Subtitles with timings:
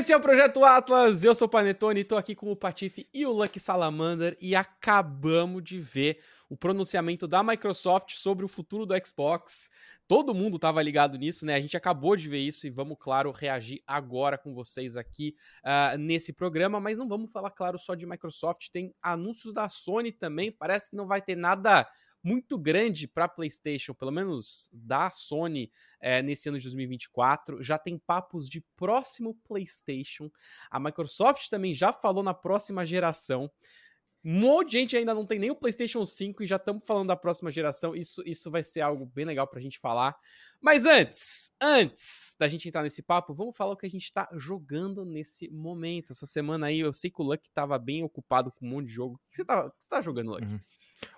[0.00, 3.26] Esse é o Projeto Atlas, eu sou o Panetone, tô aqui com o Patife e
[3.26, 8.94] o Lucky Salamander e acabamos de ver o pronunciamento da Microsoft sobre o futuro do
[9.06, 9.68] Xbox.
[10.08, 11.54] Todo mundo estava ligado nisso, né?
[11.54, 15.98] A gente acabou de ver isso e vamos, claro, reagir agora com vocês aqui uh,
[15.98, 20.50] nesse programa, mas não vamos falar, claro, só de Microsoft, tem anúncios da Sony também,
[20.50, 21.86] parece que não vai ter nada
[22.22, 25.70] muito grande para PlayStation, pelo menos da Sony,
[26.00, 27.62] é, nesse ano de 2024.
[27.62, 30.30] Já tem papos de próximo PlayStation.
[30.70, 33.50] A Microsoft também já falou na próxima geração.
[34.22, 37.08] Um monte de gente ainda não tem nem o PlayStation 5 e já estamos falando
[37.08, 37.96] da próxima geração.
[37.96, 40.14] Isso, isso vai ser algo bem legal para a gente falar.
[40.60, 44.28] Mas antes, antes da gente entrar nesse papo, vamos falar o que a gente está
[44.34, 46.12] jogando nesse momento.
[46.12, 48.92] Essa semana aí, eu sei que o Luck estava bem ocupado com um monte de
[48.92, 49.14] jogo.
[49.14, 50.44] O que você está tá jogando, Luck?
[50.44, 50.60] Uhum.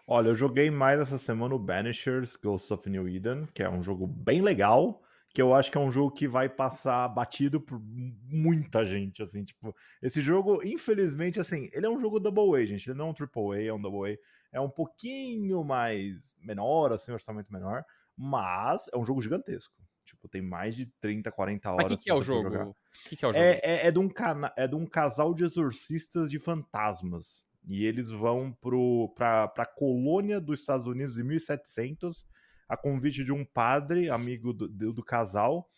[0.07, 3.83] Olha, eu joguei mais essa semana o Banishers Ghost of New Eden, que é um
[3.83, 7.81] jogo bem legal, que eu acho que é um jogo que vai passar batido por
[7.81, 12.91] muita gente, assim, tipo, esse jogo, infelizmente, assim, ele é um jogo double A, gente,
[12.91, 14.19] ele não é um triple A, é um double A,
[14.53, 17.83] é um pouquinho mais menor, assim, orçamento menor,
[18.17, 19.75] mas é um jogo gigantesco.
[20.05, 21.85] Tipo, tem mais de 30, 40 horas.
[21.85, 22.77] Mas o que, que, é o jogo?
[23.05, 23.43] Que, que, é o jogo?
[23.43, 27.47] É, é, é, de um cana é de um casal de exorcistas de fantasmas.
[27.65, 28.57] E eles vão
[29.15, 32.25] para a colônia dos Estados Unidos em 1700,
[32.69, 35.69] a convite de um padre, amigo do, do, do casal,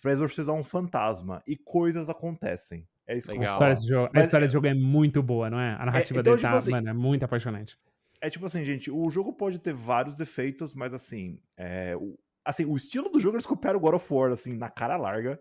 [0.00, 1.42] para exorcizar um fantasma.
[1.46, 2.86] E coisas acontecem.
[3.06, 3.48] É isso Legal.
[3.48, 5.74] A história, de jogo, Mas, a história é, jogo é muito boa, não é?
[5.74, 7.76] A narrativa é, então, dele tipo tá, assim, mano, é muito apaixonante.
[8.20, 12.64] É tipo assim, gente, o jogo pode ter vários defeitos, mas assim, é, o, assim,
[12.64, 15.40] o estilo do jogo eles copiaram o God of War, assim, na cara larga.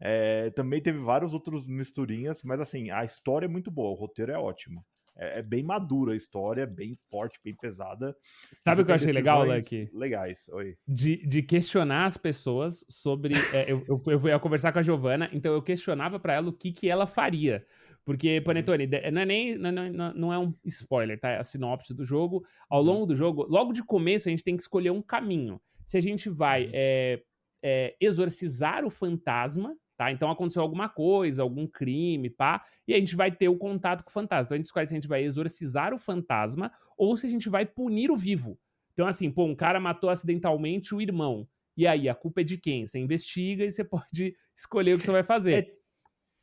[0.00, 4.32] É, também teve vários outros misturinhas, mas assim, a história é muito boa, o roteiro
[4.32, 4.80] é ótimo.
[5.20, 8.16] É, é, bem madura a história, bem forte, bem pesada.
[8.54, 9.90] Sabe o que eu achei legal, Lucky?
[9.92, 10.78] Legais, oi.
[10.88, 13.34] De, de questionar as pessoas sobre.
[13.52, 16.52] É, eu, eu, eu, ia conversar com a Giovana, então eu questionava para ela o
[16.52, 17.66] que, que ela faria.
[18.02, 18.44] Porque, uhum.
[18.44, 21.28] Panetone, não é nem não, não, não, é um spoiler, tá?
[21.28, 22.42] É a sinopse do jogo.
[22.68, 22.86] Ao uhum.
[22.86, 25.60] longo do jogo, logo de começo, a gente tem que escolher um caminho.
[25.84, 27.20] Se a gente vai é,
[27.62, 30.10] é, exorcizar o fantasma, Tá?
[30.10, 34.08] Então aconteceu alguma coisa, algum crime, pá, e a gente vai ter o contato com
[34.08, 34.46] o fantasma.
[34.46, 37.50] Então a gente escolhe se a gente vai exorcizar o fantasma ou se a gente
[37.50, 38.58] vai punir o vivo.
[38.94, 41.46] Então, assim, pô, um cara matou acidentalmente o irmão.
[41.76, 42.86] E aí, a culpa é de quem?
[42.86, 45.52] Você investiga e você pode escolher o que você vai fazer.
[45.52, 45.80] É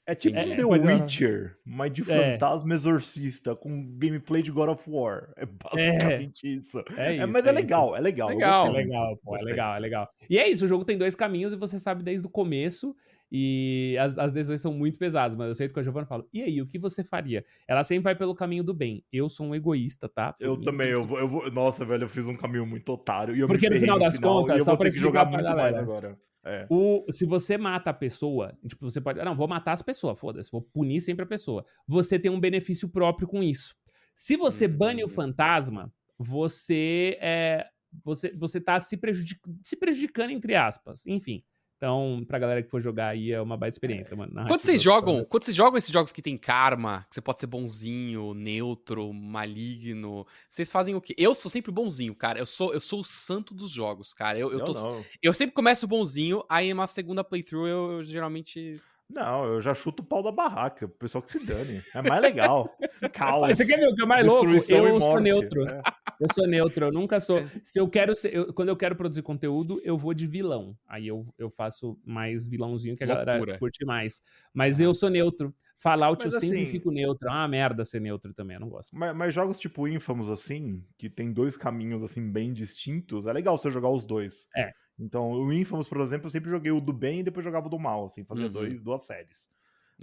[0.09, 2.31] é tipo é, The Witcher, mas de é.
[2.31, 2.75] fantasma é.
[2.75, 5.34] exorcista, com gameplay de God of War.
[5.35, 6.51] É basicamente é.
[6.51, 6.81] isso.
[6.95, 7.28] É, isso.
[7.28, 8.29] mas é, legal, é legal.
[8.29, 10.09] Legal, legal, pô, é legal, é legal.
[10.29, 12.95] E é isso, o jogo tem dois caminhos e você sabe desde o começo.
[13.32, 16.42] E as, as decisões são muito pesadas, mas eu sei que a Giovanna fala: e
[16.42, 17.44] aí, o que você faria?
[17.68, 19.04] Ela sempre vai pelo caminho do bem.
[19.12, 20.34] Eu sou um egoísta, tá?
[20.34, 21.52] Por eu mim, também, eu vou, eu vou.
[21.52, 23.36] Nossa, velho, eu fiz um caminho muito otário.
[23.36, 25.56] E eu Porque no final das final, contas, eu só vou ter que jogar muito
[25.56, 26.18] mais agora.
[26.46, 26.66] É.
[26.70, 29.22] O, se você mata a pessoa, tipo, você pode.
[29.22, 31.66] Não, vou matar as pessoas, foda-se, vou punir sempre a pessoa.
[31.86, 33.76] Você tem um benefício próprio com isso.
[34.16, 34.78] Se você hum.
[34.78, 37.68] bane o fantasma, você é.
[38.04, 41.06] Você, você tá se, prejudic, se prejudicando, entre aspas.
[41.06, 41.44] Enfim.
[41.78, 44.34] Então, pra galera que for jogar aí, é uma baita experiência, mano.
[44.48, 47.46] Quando vocês jogam, quando vocês jogam esses jogos que tem karma, que você pode ser
[47.46, 51.14] bonzinho, neutro, maligno, vocês fazem o quê?
[51.16, 52.40] Eu sou sempre bonzinho, cara.
[52.40, 54.40] Eu sou, eu sou o santo dos jogos, cara.
[54.40, 54.74] Eu, eu, tô,
[55.22, 60.04] eu sempre começo bonzinho, aí uma segunda playthrough eu, eu geralmente não, eu já chuto
[60.04, 60.86] o pau da barraca.
[60.86, 61.82] O pessoal que se dane.
[61.94, 62.70] É mais legal.
[63.14, 63.56] Caos.
[63.56, 64.46] Você quer ver o que é mais louco?
[64.46, 64.60] Eu
[65.02, 65.68] sou neutro.
[65.70, 65.82] É.
[66.20, 66.86] Eu sou neutro.
[66.86, 67.40] Eu nunca sou.
[67.64, 70.78] Se eu quero ser, eu, quando eu quero produzir conteúdo, eu vou de vilão.
[70.88, 73.26] Aí eu, eu faço mais vilãozinho que a Loucura.
[73.26, 74.22] galera curte mais.
[74.54, 74.84] Mas ah.
[74.84, 75.54] eu sou neutro.
[75.80, 77.28] Fallout mas, eu sempre assim, fico neutro.
[77.28, 78.96] É uma merda ser neutro também, eu não gosto.
[78.96, 83.58] Mas, mas, jogos tipo Infamous, assim, que tem dois caminhos, assim, bem distintos, é legal
[83.58, 84.48] você jogar os dois.
[84.56, 84.72] É.
[85.00, 87.70] Então, o Infamous, por exemplo, eu sempre joguei o do bem e depois jogava o
[87.70, 88.52] do mal, assim, fazia uhum.
[88.52, 89.48] dois, duas séries.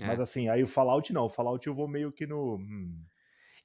[0.00, 0.06] É.
[0.06, 2.56] Mas assim, aí o Fallout não, o Fallout eu vou meio que no.
[2.56, 3.00] Hum.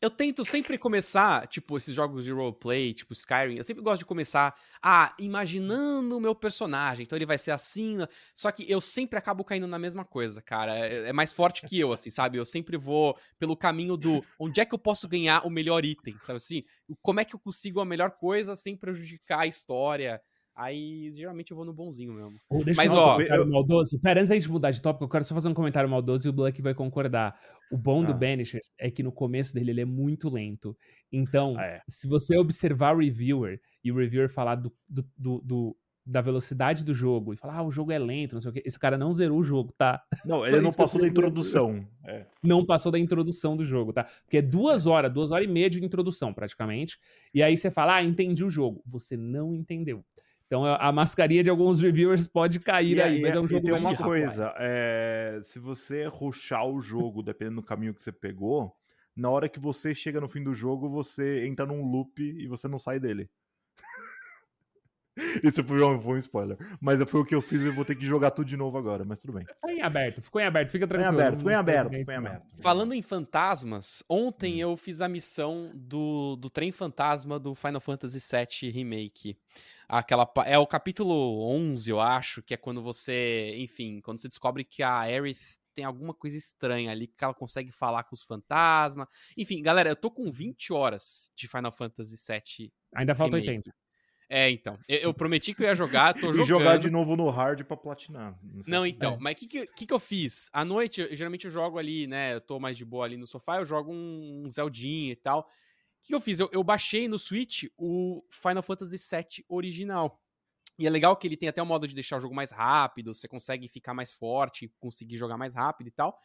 [0.01, 4.05] Eu tento sempre começar, tipo, esses jogos de roleplay, tipo Skyrim, eu sempre gosto de
[4.05, 8.07] começar, ah, imaginando o meu personagem, então ele vai ser assim, né?
[8.33, 11.77] só que eu sempre acabo caindo na mesma coisa, cara, é, é mais forte que
[11.77, 12.37] eu, assim, sabe?
[12.37, 16.15] Eu sempre vou pelo caminho do onde é que eu posso ganhar o melhor item,
[16.21, 16.63] sabe assim?
[17.01, 20.21] Como é que eu consigo a melhor coisa sem prejudicar a história,
[20.59, 22.37] Aí, geralmente, eu vou no bonzinho mesmo.
[22.49, 23.17] Oh, Mas, ó.
[23.21, 23.47] Eu...
[23.47, 23.97] Maldoso.
[24.01, 26.33] Pera, antes de mudar de tópico, eu quero só fazer um comentário maldoso e o
[26.33, 27.39] Black vai concordar.
[27.71, 28.07] O bom ah.
[28.07, 30.75] do Banishers é que no começo dele ele é muito lento.
[31.09, 31.81] Então, ah, é.
[31.87, 36.83] se você observar o reviewer e o reviewer falar do, do, do, do da velocidade
[36.83, 38.63] do jogo e falar, ah, o jogo é lento, não sei o quê.
[38.65, 40.01] Esse cara não zerou o jogo, tá?
[40.25, 41.87] Não, ele não passou da introdução.
[42.05, 42.25] É.
[42.43, 44.05] Não passou da introdução do jogo, tá?
[44.25, 46.97] Porque é duas horas, duas horas e meia de introdução, praticamente.
[47.33, 48.81] E aí você fala, ah, entendi o jogo.
[48.87, 50.03] Você não entendeu.
[50.49, 53.61] Então a mascarinha de alguns reviewers pode cair E aí, mas é um e jogo
[53.61, 58.11] tem bem uma coisa, é, se você ruxar o jogo, dependendo do caminho que você
[58.11, 58.75] pegou,
[59.15, 62.67] na hora que você chega no fim do jogo, você entra num loop e você
[62.67, 63.29] não sai dele.
[65.43, 66.57] Isso foi um, foi um spoiler.
[66.79, 68.77] Mas foi o que eu fiz e eu vou ter que jogar tudo de novo
[68.77, 69.45] agora, mas tudo bem.
[69.45, 71.21] Ficou em aberto, ficou em aberto, fica Ficou em tranquilo.
[71.21, 72.43] aberto, ficou em aberto, ficou em aberto.
[72.61, 74.71] Falando em fantasmas, ontem Hum.
[74.71, 79.37] eu fiz a missão do, do trem fantasma do Final Fantasy VII Remake.
[79.87, 84.63] Aquela, é o capítulo 11, eu acho, que é quando você, enfim, quando você descobre
[84.63, 89.07] que a Aerith tem alguma coisa estranha ali, que ela consegue falar com os fantasmas.
[89.37, 93.57] Enfim, galera, eu tô com 20 horas de Final Fantasy VII Ainda falta Remake.
[93.69, 93.75] 80.
[94.31, 94.77] É, então.
[94.87, 96.45] Eu, prometi que eu ia jogar, tô E jogando.
[96.45, 98.37] jogar de novo no hard pra platinar.
[98.67, 99.17] Não, se- então, É.
[99.19, 100.49] mas o que, que, que eu fiz?
[100.53, 102.35] À noite, eu- geralmente eu jogo ali, né?
[102.35, 105.39] Eu tô mais de boa ali no sofá, eu jogo um, um Zeldinha e tal.
[105.41, 105.45] O
[106.03, 106.39] que, que eu fiz?
[106.39, 110.21] Eu, eu baixei no Switch o Final Fantasy VII original.
[110.77, 113.13] E é legal que ele tem até o modo de deixar o jogo mais rápido,
[113.13, 116.17] você consegue ficar mais forte, conseguir jogar mais rápido e tal.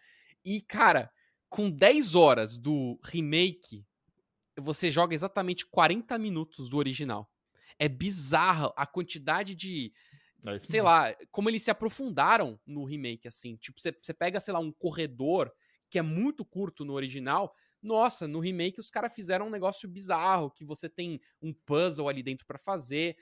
[0.45, 1.11] E, cara,
[1.49, 3.85] com 10 horas do remake,
[4.56, 7.29] você joga exatamente 40 minutos do original.
[7.79, 9.93] É bizarro a quantidade de,
[10.47, 10.82] É sei mesmo.
[10.82, 13.56] lá, como eles se aprofundaram no remake, assim.
[13.56, 15.53] Tipo, você pega, sei lá, um corredor
[15.91, 17.55] que é muito curto no original.
[17.82, 22.23] Nossa, no remake os caras fizeram um negócio bizarro, que você tem um puzzle ali
[22.23, 23.17] dentro pra fazer.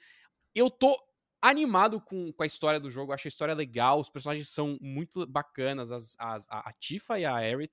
[0.54, 0.94] Eu tô
[1.40, 5.26] animado com, com a história do jogo, acho a história legal, os personagens são muito
[5.26, 7.72] bacanas, as, as- a, a Tifa e a Aerith,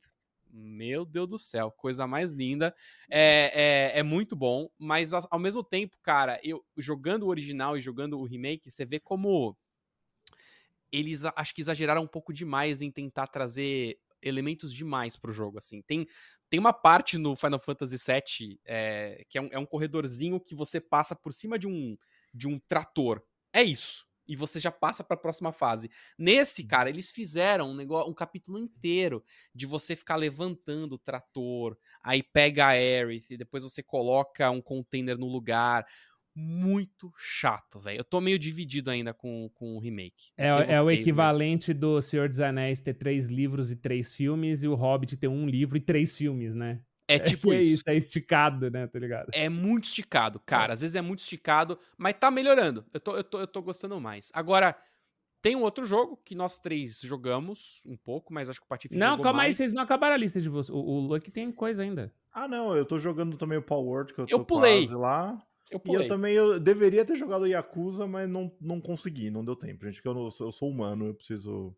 [0.52, 2.74] meu Deus do céu, coisa mais linda.
[3.10, 7.82] É, é, é muito bom, mas ao, mesmo tempo, cara, eu jogando o original e
[7.82, 9.56] jogando o remake, você vê como
[10.92, 15.82] eles acho que exageraram um pouco demais em tentar trazer elementos demais pro jogo, assim.
[15.84, 16.08] Tem,
[16.50, 20.56] tem uma parte no Final Fantasy VII é, que é um, é um corredorzinho que
[20.56, 21.98] você passa por cima de um,
[22.34, 23.24] de um trator.
[23.54, 24.09] É isso.
[24.30, 25.90] E você já passa pra próxima fase.
[26.18, 29.24] Nesse, cara, eles fizeram um, negócio, um capítulo inteiro
[29.56, 34.62] de você ficar levantando o trator, aí pega a Aerith, e depois você coloca um
[34.62, 35.84] container no lugar.
[36.36, 37.98] Muito chato, velho.
[37.98, 40.32] Eu tô meio dividido ainda com, com o remake.
[40.38, 44.64] É, é o mas- equivalente do Senhor dos Anéis ter três livros e três filmes,
[44.64, 46.82] e o Hobbit ter um livro e três filmes, né?
[47.10, 47.84] É tipo é isso.
[47.90, 48.86] É esticado, né?
[48.88, 49.30] Tá ligado?
[49.34, 50.74] É muito esticado, cara.
[50.74, 52.86] Às vezes é muito esticado, mas tá melhorando.
[52.94, 54.30] Eu tô, eu tô, eu tô gostando mais.
[54.34, 54.76] Agora,
[55.42, 58.96] tem um outro jogo que nós três jogamos um pouco, mas acho que o Patife
[58.96, 59.56] Não, jogou calma aí, mais.
[59.58, 60.70] vocês não acabaram a lista de vocês.
[60.70, 62.14] O, o Lucky tem coisa ainda.
[62.32, 64.86] Ah, não, eu tô jogando também o Power Word, que eu tô Eu pulei.
[64.86, 65.42] quase lá.
[65.72, 66.06] Eu E pulei.
[66.06, 69.96] eu também eu deveria ter jogado Yakuza, mas não, não consegui, não deu tempo, gente,
[69.96, 71.76] porque eu, não, eu sou humano, eu preciso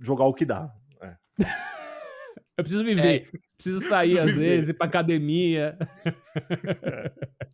[0.00, 0.72] jogar o que dá.
[1.00, 1.16] É.
[2.58, 3.30] Eu preciso viver.
[3.56, 4.48] Preciso sair Preciso às viver.
[4.48, 5.78] vezes, ir pra academia.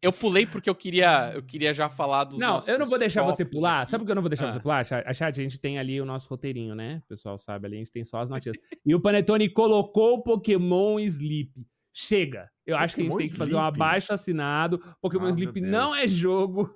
[0.02, 2.98] Eu pulei porque eu queria, eu queria já falar dos não, nossos eu não vou
[2.98, 3.82] deixar você pular.
[3.82, 3.90] aqui.
[3.90, 4.52] Sabe por que eu não vou deixar Ah.
[4.52, 4.80] você pular?
[4.80, 7.00] A chat, a gente tem ali o nosso roteirinho, né?
[7.04, 8.56] O pessoal sabe ali, a gente tem só as notícias.
[8.84, 11.52] e o Panetone colocou o Pokémon Sleep.
[11.92, 12.50] Chega.
[12.66, 13.76] Eu acho que a gente Pokémon tem que fazer um Sleep?
[13.76, 14.78] abaixo assinado.
[15.00, 16.72] Pokémon Ah, Sleep não é jogo.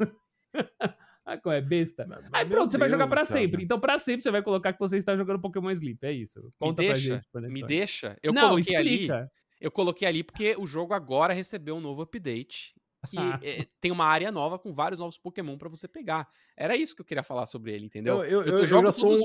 [1.28, 2.08] Ah, como é besta.
[2.32, 3.62] Aí Meu pronto, você vai jogar céu, sempre.
[3.62, 5.98] Então, pra sempre, você vai colocar que você está jogando Pokémon Sleep.
[6.02, 6.42] É isso.
[6.42, 8.16] Me Conta pra deixa, gente, me deixa.
[8.22, 8.90] Eu não, coloquei ali.
[8.92, 9.30] explica.
[9.60, 12.74] Eu coloquei ali porque o jogo agora recebeu um novo update.
[13.08, 13.16] Que
[13.46, 16.28] é, tem uma área nova com vários novos Pokémon pra você pegar.
[16.56, 18.24] Era isso que eu queria falar sobre ele, entendeu?
[18.24, 19.24] Eu, eu, eu, eu jogo todos sou, os um-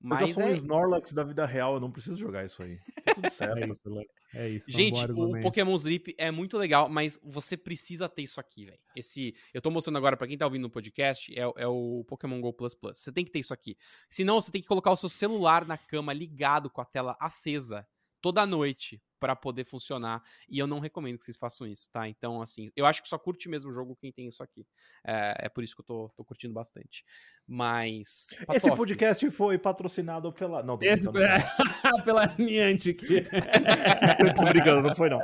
[0.00, 0.12] dias.
[0.12, 2.62] eu já Mas sou um é, Snorlax da vida real, eu não preciso jogar isso
[2.62, 2.78] aí.
[3.04, 3.58] Tá tudo certo.
[3.58, 4.08] É isso, Lucky.
[4.34, 5.40] É um Gente, o.
[5.40, 8.78] Pokémon Sleep é muito legal, mas você precisa ter isso aqui, velho.
[8.94, 12.04] Esse, eu tô mostrando agora pra quem tá ouvindo no podcast, é, o- é o
[12.06, 12.98] Pokémon Go Plus Plus.
[12.98, 13.76] Você tem que ter isso aqui.
[14.08, 17.86] Senão, você tem que colocar o seu celular na cama ligado com a tela acesa
[18.20, 20.22] toda noite pra poder funcionar.
[20.48, 22.08] E eu não recomendo que vocês façam isso, tá?
[22.08, 24.66] Então, assim, eu acho que só curte mesmo o jogo quem tem isso aqui.
[25.04, 27.04] É, é por isso que eu tô, tô curtindo bastante.
[27.46, 28.28] Mas.
[28.52, 30.62] Esse podcast foi patrocinado pela.
[30.62, 31.06] Não, tô Esse...
[32.04, 33.02] Pela Niantic.
[34.36, 35.20] tô brincando, não foi não.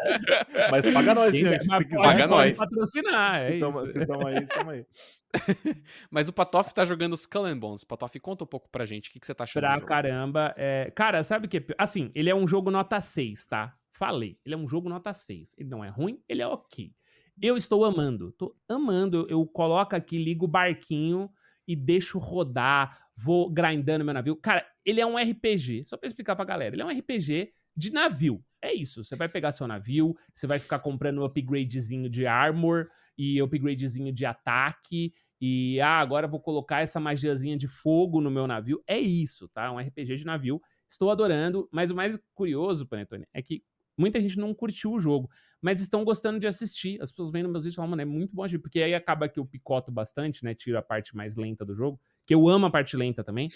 [0.70, 1.66] Mas paga nós, pode- quiser.
[1.68, 2.58] Paga pode nós.
[2.58, 3.92] patrocinar, é Se tamo, isso.
[3.92, 4.86] se tamo aí, se tamo aí.
[6.10, 7.84] Mas o Patoff tá jogando Skull and Bones.
[7.84, 9.10] Patoff, conta um pouco pra gente.
[9.10, 9.62] O que, que você tá achando?
[9.62, 9.86] do Pra jogo?
[9.86, 10.54] caramba.
[10.56, 10.90] É...
[10.94, 11.58] Cara, sabe o que?
[11.58, 13.74] é Assim, ele é um jogo nota 6, tá?
[13.94, 14.38] Falei.
[14.44, 15.54] Ele é um jogo nota 6.
[15.56, 16.92] Ele não é ruim, ele é ok.
[17.40, 18.32] Eu estou amando.
[18.32, 19.26] Tô amando.
[19.28, 21.30] Eu coloco aqui, ligo o barquinho
[21.66, 23.00] e deixo rodar.
[23.16, 24.36] Vou grindando meu navio.
[24.36, 25.84] Cara, ele é um RPG.
[25.84, 26.74] Só pra explicar pra galera.
[26.74, 28.44] Ele é um RPG de navio.
[28.60, 29.04] É isso.
[29.04, 34.12] Você vai pegar seu navio, você vai ficar comprando um upgradezinho de armor e upgradezinho
[34.12, 35.12] de ataque.
[35.40, 38.82] E ah, agora eu vou colocar essa magiazinha de fogo no meu navio.
[38.86, 39.70] É isso, tá?
[39.70, 40.60] Um RPG de navio.
[40.88, 43.62] Estou adorando, mas o mais curioso, Panetone, é que
[43.96, 45.30] Muita gente não curtiu o jogo,
[45.62, 47.00] mas estão gostando de assistir.
[47.00, 49.38] As pessoas vendo meus vídeos e falam, mano, é muito bom porque aí acaba que
[49.38, 50.54] eu picoto bastante, né?
[50.54, 53.48] Tiro a parte mais lenta do jogo, que eu amo a parte lenta também.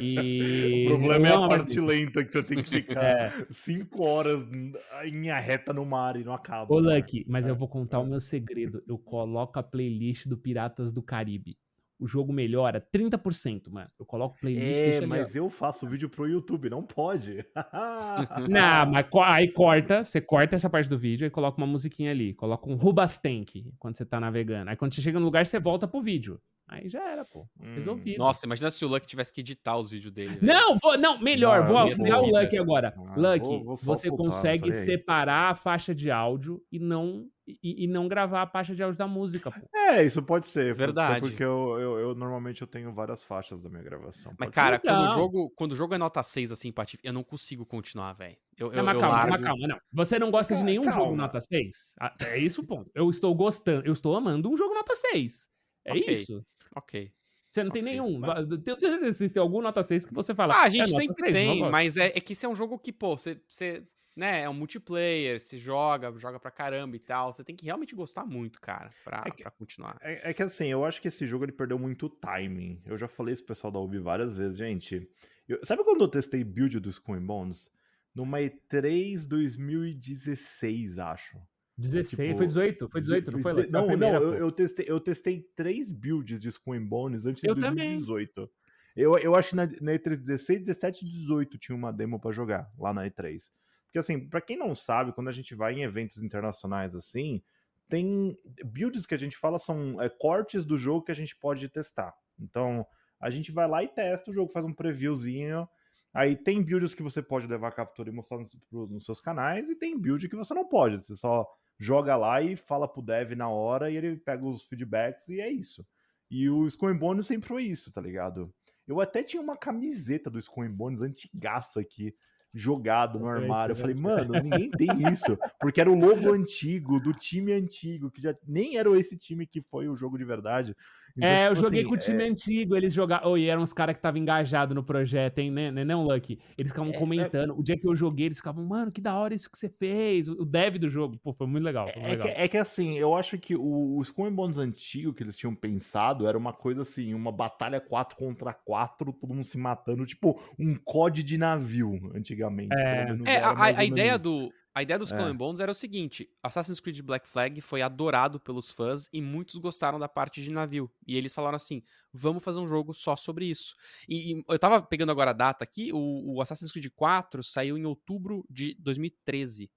[0.00, 0.86] E...
[0.88, 3.46] o problema é a a parte lenta que você tem que ficar É.
[3.50, 4.72] cinco horas em
[5.10, 6.74] linha reta no mar e não acaba.
[6.74, 6.96] Ô, né?
[6.96, 8.82] Lucky, mas eu vou contar o meu segredo.
[8.86, 11.58] Eu coloco a playlist do Piratas do Caribe.
[12.02, 13.88] O jogo melhora 30%, mano.
[13.96, 17.46] Eu coloco playlist É, mas eu faço vídeo pro YouTube, não pode.
[18.50, 22.34] Não, mas aí corta, você corta essa parte do vídeo e coloca uma musiquinha ali.
[22.34, 24.70] Coloca um Rubastank quando você tá navegando.
[24.70, 26.40] Aí quando você chega no lugar, você volta pro vídeo.
[26.72, 27.46] Aí já era, pô.
[27.60, 27.74] Hum.
[27.74, 28.18] Resolvido.
[28.18, 30.36] Nossa, imagina se o Luck tivesse que editar os vídeos dele.
[30.36, 30.46] velho.
[30.46, 32.94] Não, vou, não, melhor, Não, vou eu vou- o Lucky agora.
[32.96, 37.26] Ah, Lucky, vou- vou só você soltar, consegue separar a faixa de áudio e não,
[37.46, 39.60] e, e não gravar a faixa de áudio da música, pô.
[39.76, 40.68] É, isso pode ser.
[40.68, 41.20] pode ser Verdade.
[41.28, 44.32] porque eu, eu, eu normalmente eu tenho várias faixas da minha gravação.
[44.38, 44.82] Mas, cara, ser.
[44.82, 45.14] quando o, Então.
[45.14, 48.36] jogo, quando o jogo é nota 6, assim, Patife, eu não consigo continuar, velho.
[48.56, 49.30] Eu, eu, Não, mas eu calma, largo.
[49.32, 49.78] mas calma, não.
[49.92, 51.16] Você não gosta de Ca- nenhum jogo calma.
[51.16, 51.94] nota 6?
[52.00, 52.90] Ah, É isso o ponto.
[52.94, 55.50] Eu estou gostando, eu estou amando um jogo nota 6.
[55.84, 56.04] É Ok.
[56.12, 56.44] isso.
[56.74, 57.12] Ok.
[57.50, 58.18] Você não tem Ok, nenhum.
[58.18, 60.54] mas- Tenho certeza que têm algum nota 6 que você fala.
[60.54, 62.46] Ah, a "É gente nota sempre 6, não tem, gosto." mas é, é que esse
[62.46, 63.86] é um jogo que, pô, você, você
[64.16, 67.32] né, é um multiplayer, se joga, joga pra caramba e tal.
[67.32, 69.98] Você tem que realmente gostar muito, cara, pra, É que- pra continuar.
[70.00, 72.80] É, é que assim, eu acho que esse jogo ele perdeu muito timing.
[72.86, 75.06] Eu já falei isso pro pessoal da UB várias vezes, gente.
[75.48, 77.70] eu- sabe quando eu testei build do Skull and Bones?
[78.14, 81.38] Numa E3 2016, acho.
[81.78, 83.66] 16, tipo, foi 18, foi 18, não foi?
[83.68, 87.48] Não, primeira, não, eu, eu testei, eu testei três builds de and Bones antes de
[87.48, 87.98] Eu também.
[87.98, 88.50] 2018.
[88.94, 92.30] Eu, eu acho que na, na E3 16, 17 e 18 tinha uma demo pra
[92.30, 93.50] jogar lá na E3.
[93.86, 97.42] Porque assim, pra quem não sabe, quando a gente vai em eventos internacionais assim,
[97.88, 101.68] tem builds que a gente fala são é, cortes do jogo que a gente pode
[101.68, 102.14] testar.
[102.38, 102.86] Então,
[103.20, 105.68] a gente vai lá e testa o jogo, faz um previewzinho.
[106.12, 109.70] Aí tem builds que você pode levar a captura e mostrar nos, nos seus canais,
[109.70, 111.04] e tem build que você não pode.
[111.04, 111.46] Você só
[111.82, 115.50] joga lá e fala pro dev na hora e ele pega os feedbacks e é
[115.50, 115.84] isso.
[116.30, 118.54] E o and Bones sempre foi isso, tá ligado?
[118.86, 122.14] Eu até tinha uma camiseta do and Bones antigaça aqui,
[122.54, 123.72] jogado no armário.
[123.72, 125.36] Eu falei, mano, ninguém tem isso.
[125.60, 129.60] Porque era o logo antigo, do time antigo, que já nem era esse time que
[129.60, 130.76] foi o jogo de verdade.
[131.16, 133.32] Então, é, eu tipo joguei assim, com o time antigo, eles jogavam.
[133.32, 136.38] Oi, eram uns caras que estavam engajados no projeto, hein, né, né, não, Lucky?
[136.58, 137.54] Eles ficavam É, comentando.
[137.58, 140.28] O dia que eu joguei, eles ficavam, mano, que da hora isso que você fez.
[140.28, 141.92] O dev do jogo, pô, foi muito legal.
[141.92, 142.42] Foi muito É que, legal.
[142.44, 145.54] é que assim, eu acho que o, o Skull and Bones antigo que eles tinham
[145.54, 150.40] pensado era uma coisa assim, uma batalha 4 contra 4, todo mundo se matando, tipo
[150.58, 152.74] um COD de navio, antigamente.
[152.74, 153.06] É.
[153.26, 154.50] É, a, a ideia do.
[154.74, 155.16] A ideia dos É.
[155.16, 159.56] And Bones era o seguinte: Assassin's Creed Black Flag foi adorado pelos fãs e muitos
[159.56, 160.90] gostaram da parte de navio.
[161.06, 163.74] E eles falaram assim: vamos fazer um jogo só sobre isso.
[164.08, 167.76] E, e eu tava pegando agora a data aqui: o, o Assassin's Creed 4 saiu
[167.76, 169.70] em outubro de 2013.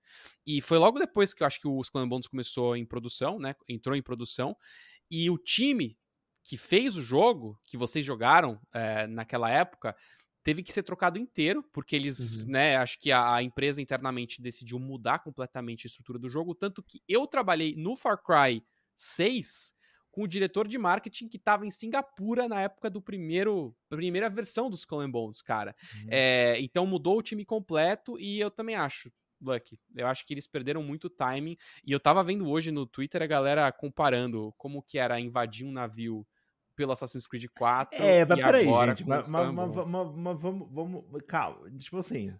[0.47, 3.37] E foi logo depois que eu acho que o Skull and Bones começou em produção,
[3.37, 3.55] né?
[3.67, 4.55] Entrou em produção.
[5.11, 5.97] E o time
[6.45, 9.95] que fez o jogo, que vocês jogaram eh, naquela época,
[10.45, 12.51] teve que ser trocado inteiro, porque eles, Uhum.
[12.51, 16.83] né, acho que a, a empresa internamente decidiu mudar completamente a estrutura do jogo, tanto
[16.83, 18.63] que eu trabalhei no Far Cry
[18.95, 19.73] 6
[20.11, 24.69] com o diretor de marketing que estava em Singapura na época do primeiro primeira versão
[24.69, 25.75] dos Skull Bones, cara.
[25.95, 26.07] Uhum.
[26.09, 29.11] É, então mudou o time completo e eu também acho,
[29.41, 33.23] Lucky, eu acho que eles perderam muito timing e eu tava vendo hoje no Twitter
[33.23, 36.25] a galera comparando como que era invadir um navio
[36.75, 40.41] pelo Assassin's Creed 4 É, mas e peraí, agora gente, mas, mas, mas, mas- mas
[40.41, 42.34] vamos, vamos, calma, tipo assim,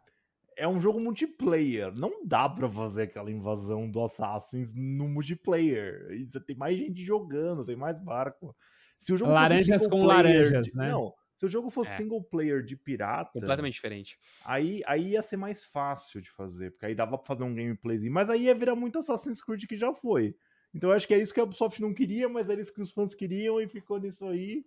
[0.58, 6.08] é um jogo multiplayer, não dá pra fazer aquela invasão do Assassins no multiplayer,
[6.46, 8.56] tem mais gente jogando, tem mais barco.
[8.98, 10.90] Se o jogo fosse Laranjas com laranjas, de- né?
[10.90, 11.96] Não, se o jogo fosse É.
[11.98, 14.18] single player de pirata, completamente diferente.
[14.46, 18.14] aí, aí ia ser mais fácil de fazer, porque aí dava pra fazer um gameplayzinho,
[18.14, 20.34] mas aí ia virar muito Assassin's Creed que já foi.
[20.76, 22.82] Então eu acho que é isso que a Ubisoft não queria, mas é isso que
[22.84, 24.66] os fãs queriam e ficou nisso aí.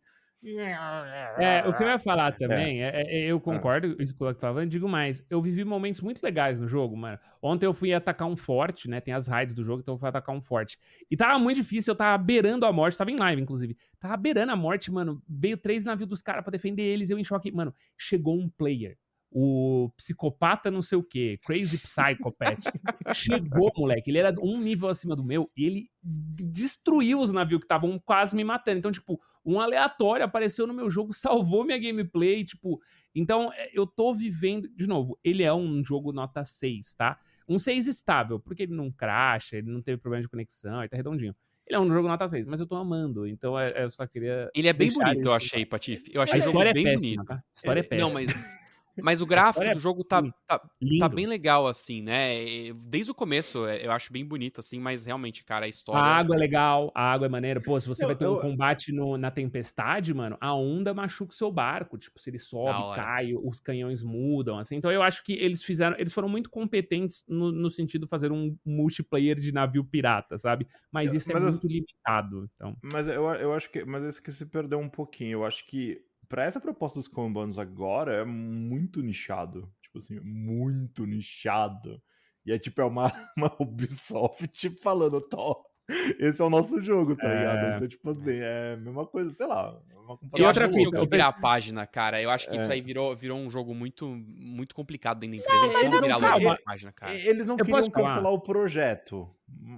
[1.41, 4.27] É, o que eu ia falar também, é, é- eu concordo com isso que o
[4.27, 7.17] Lucky tá falando, digo mais, eu vivi momentos muito legais no jogo, mano.
[7.41, 10.09] Ontem eu fui atacar um forte, né, tem as raids do jogo, então eu fui
[10.09, 10.79] atacar um forte.
[11.09, 13.77] E tava muito difícil, eu tava beirando a morte, tava em live, inclusive.
[14.01, 17.25] Tava beirando a morte, mano, veio três navios dos caras pra defender eles, eu em
[17.25, 17.53] choque.
[17.53, 18.99] Mano, chegou um player,
[19.31, 22.65] o psicopata não sei o que, Crazy Psychopath.
[23.15, 24.11] Chegou, moleque.
[24.11, 28.35] Ele era um nível acima do meu e ele destruiu os navios que estavam quase
[28.35, 28.79] me matando.
[28.79, 32.81] Então, tipo, um aleatório apareceu no meu jogo, salvou minha gameplay, tipo.
[33.15, 34.69] Então, é, eu tô vivendo.
[34.69, 37.19] De novo, ele é um jogo nota 6, tá?
[37.49, 40.97] Um 6 estável, porque ele não cracha, ele não teve problema de conexão, ele tá
[40.97, 41.35] redondinho.
[41.67, 43.27] Ele é um jogo nota 6, mas eu tô amando.
[43.27, 44.51] Então, é- é, eu só queria.
[44.55, 46.11] Ele é bem bonito, eu achei, Patife.
[46.15, 47.27] Eu A achei o jogo história é bem péssima, bonito.
[47.27, 47.35] tá?
[47.35, 48.09] A história é Ele- péssima.
[48.09, 48.27] Não, mas
[49.03, 50.35] Mas o gráfico é do jogo tá, lindo.
[50.47, 50.59] tá,
[50.99, 52.73] tá bem legal, assim, né?
[52.87, 56.01] Desde o começo é, eu acho bem bonito, assim, mas realmente, cara, a história.
[56.01, 57.61] A água é legal, a água é maneira.
[57.61, 60.93] Pô, se você Eu- vai ter um eu- combate no- na tempestade, mano, a onda
[60.95, 61.99] machuca o seu barco.
[61.99, 64.77] Tipo, se ele sobe, cai, os canhões mudam, assim.
[64.77, 65.97] Então eu acho que eles fizeram.
[65.99, 70.67] Eles foram muito competentes no, no sentido de fazer um multiplayer de navio pirata, sabe?
[70.91, 72.49] Mas Eu- isso é mas as- muito limitado.
[72.55, 72.77] Então.
[72.93, 73.85] Mas eu, eu acho que.
[73.85, 75.33] Mas esse que se perdeu um pouquinho.
[75.39, 79.73] Eu acho que pra essa proposta dos combanos agora é muito nichado.
[79.83, 82.03] Tipo assim, muito nichado.
[82.45, 85.65] E é tipo, é uma, uma Ubisoft tipo, falando, Tó,
[86.19, 87.39] esse é o nosso jogo, tá É.
[87.39, 87.77] ligado?
[87.77, 89.79] Então, tipo assim, é a mesma coisa, sei lá.
[89.91, 92.21] é Uma Eu E acho outra que fita, que virar a página, cara.
[92.23, 92.75] Eu acho que isso É.
[92.75, 95.65] aí virou, virou um jogo muito, muito complicado dentro da empresa.
[95.67, 96.55] Eles eles virar não- logo calma.
[96.55, 97.15] a página, cara.
[97.15, 99.29] Eles não Eu queriam cancelar o projeto.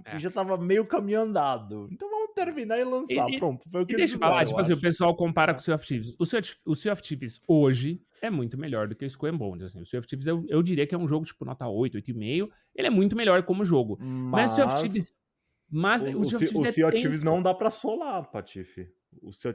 [0.05, 0.17] É.
[0.17, 1.89] E já tava meio caminho andado.
[1.93, 3.29] Então vamos terminar e lançar.
[3.29, 5.15] E- Pronto, foi o que E eles deixa eu falar, tipo eu assim, o pessoal
[5.17, 6.15] compara com o Sea of Thieves.
[6.19, 9.31] O Sea of, o sea of Thieves hoje é muito melhor do que o Skull
[9.31, 9.81] and Bones, assim.
[9.81, 12.49] O Sea of Thieves eu, eu diria que é um jogo tipo nota 8, 8,5.
[12.75, 13.99] Ele é muito melhor como jogo.
[14.01, 15.13] Mas, o Sea of Thieves...
[15.71, 16.97] Mas o, o, Sea o, o é Sea of.
[16.97, 18.93] Thieves não dá pra solar, Patife.
[19.23, 19.53] O Sea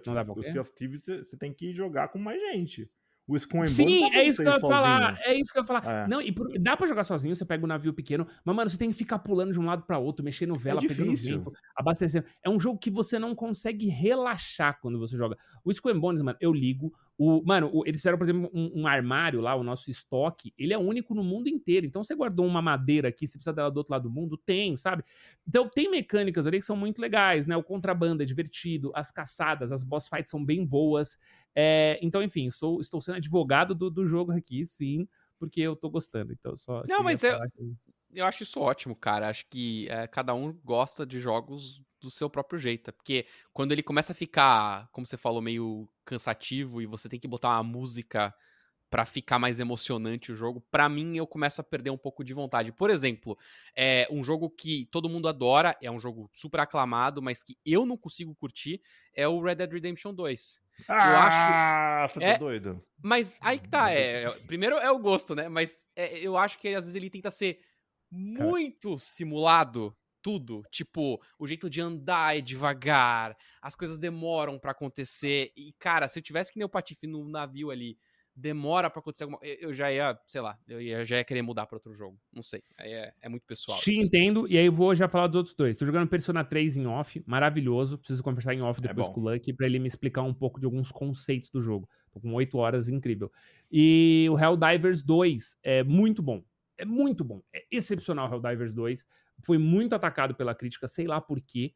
[0.62, 1.03] of Thieves?
[1.03, 2.89] Sea você tem que jogar com mais gente.
[3.27, 5.20] O Skull Sim, pra é isso você que eu ia falar.
[5.24, 6.03] É isso que eu ia falar.
[6.03, 6.08] É.
[6.08, 8.89] Não, e dá pra jogar sozinho, você pega um navio pequeno, mas, mano, você tem
[8.91, 11.39] que ficar pulando de um lado pra outro, mexendo vela, pegando É difícil.
[11.39, 12.25] vento, abastecendo.
[12.44, 15.36] É um jogo que você não consegue relaxar quando você joga.
[15.63, 16.94] O Skull Bones, mano, eu ligo.
[17.17, 20.74] O, mano, o- eles fizeram, por exemplo, um, um armário lá, o nosso estoque, ele
[20.74, 21.86] é único no mundo inteiro.
[21.86, 24.38] Então, você guardou uma madeira aqui, você precisa dela do outro lado do mundo?
[24.38, 25.03] Tem, sabe?
[25.48, 27.55] Então, tem mecânicas ali que são muito legais, né?
[27.55, 31.17] O contrabando é divertido, as caçadas, as boss fights são bem boas.
[31.55, 35.07] É, então, enfim, sou, estou sendo advogado do, do jogo aqui, sim,
[35.39, 36.33] porque eu tô gostando.
[36.33, 36.81] Então, só.
[36.93, 37.75] queria mas eu- que-
[38.13, 39.29] Eu acho isso ótimo, cara.
[39.29, 42.93] Acho que é, cada um gosta de jogos do seu próprio jeito.
[42.93, 47.27] Porque quando ele começa a ficar, como você falou, meio cansativo e você tem que
[47.27, 48.33] botar uma música
[48.89, 52.34] pra ficar mais emocionante o jogo, pra mim eu começo a perder um pouco de
[52.34, 52.72] vontade.
[52.72, 53.38] Por exemplo,
[53.75, 57.86] é um jogo que todo mundo adora, é um jogo super aclamado, mas que eu
[57.86, 58.82] não consigo curtir,
[59.13, 60.62] é o Red Dead Redemption 2.
[60.88, 62.84] Ah, você tá é- doido?
[63.01, 65.48] Mas aí que tá, é, é- primeiro é o gosto, né?
[65.50, 67.60] Mas é, eu acho que às vezes ele tenta ser
[68.12, 75.52] muito simulado tudo, tipo, o jeito de andar é devagar, as coisas demoram pra acontecer
[75.56, 77.95] e cara, se eu tivesse que nem o Patife no navio ali,
[78.36, 81.41] demora pra acontecer alguma eu eu já ia, sei lá, eu ia, já ia querer
[81.41, 83.80] mudar pra outro jogo, não sei, aí é, é muito pessoal.
[83.80, 84.02] Te isso.
[84.02, 85.76] entendo, e aí eu vou já falar dos outros dois.
[85.78, 87.98] Tô jogando Persona 3 em off, maravilhoso.
[87.98, 89.13] Preciso conversar em off É depois bom.
[89.13, 91.89] com o Lucky pra ele me explicar um pouco de alguns conceitos do jogo.
[92.12, 93.32] Tô com 8 horas, incrível.
[93.71, 96.43] E o Helldivers 2 é muito bom.
[96.78, 97.41] É muito bom.
[97.54, 99.06] É excepcional o Helldivers 2.
[99.45, 101.74] Foi muito atacado pela crítica, sei lá por quê.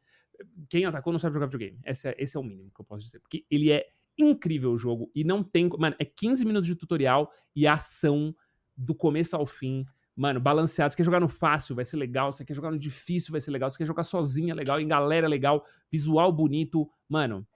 [0.68, 1.78] Quem atacou não sabe jogar videogame.
[1.84, 3.20] Esse é, esse é o mínimo que eu posso dizer.
[3.20, 3.86] Porque ele é
[4.24, 5.68] incrível o jogo e não tem.
[5.78, 8.34] Mano, é 15 minutos de tutorial e ação
[8.76, 9.84] do começo ao fim.
[10.16, 10.90] Mano, balanceado.
[10.92, 12.30] Você quer jogar no fácil, vai ser legal.
[12.32, 13.70] Você quer jogar no difícil, vai ser legal.
[13.70, 14.80] Você quer jogar sozinho, é legal.
[14.80, 15.64] Em galera, é legal.
[15.90, 16.88] Visual bonito.
[17.08, 17.46] Mano,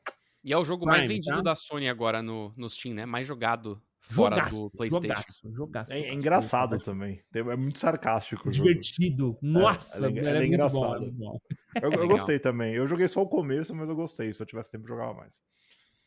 [0.43, 1.43] E é o jogo mais Prime, vendido tá?
[1.43, 3.05] da Sony agora no, no Steam, né?
[3.07, 4.55] Mais jogado fora jogaço.
[4.55, 5.09] do PlayStation.
[5.11, 5.93] Jogaço, jogaço.
[5.93, 6.85] É, é engraçado jogaço.
[6.91, 7.23] também.
[7.35, 8.69] É muito sarcástico o jogo.
[8.69, 9.39] Divertido.
[9.43, 10.95] Nossa, é- velho, é, é muito bom, engraçado.
[10.97, 11.39] é muito bom.
[11.77, 12.09] Eu, eu legal.
[12.09, 12.75] gostei também.
[12.75, 14.33] Eu joguei só o começo, mas eu gostei.
[14.33, 15.43] Se eu tivesse tempo, eu jogava mais.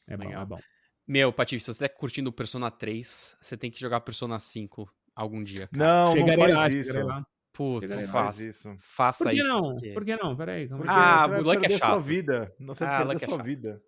[0.08, 0.60] É bom, é bom.
[1.08, 4.90] Meu, Patife, se você tá curtindo o Persona 3, você tem que jogar Persona 5
[5.16, 5.86] algum dia, cara.
[6.06, 7.00] Não, chegarei não faz lá, isso.
[7.06, 7.26] lá.
[7.54, 8.76] Putz, faz faça, isso.
[8.80, 9.48] faça Por que isso.
[9.48, 9.62] não?
[9.74, 10.36] porque- Por que não?
[10.38, 10.86] Peraí, Porque.
[10.88, 12.00] Ah, você vai o Luck é perder sua chato.
[12.02, 12.56] vida.
[12.60, 13.46] Não, Você Ah, vai Luck perder é sua chato.
[13.46, 13.82] vida.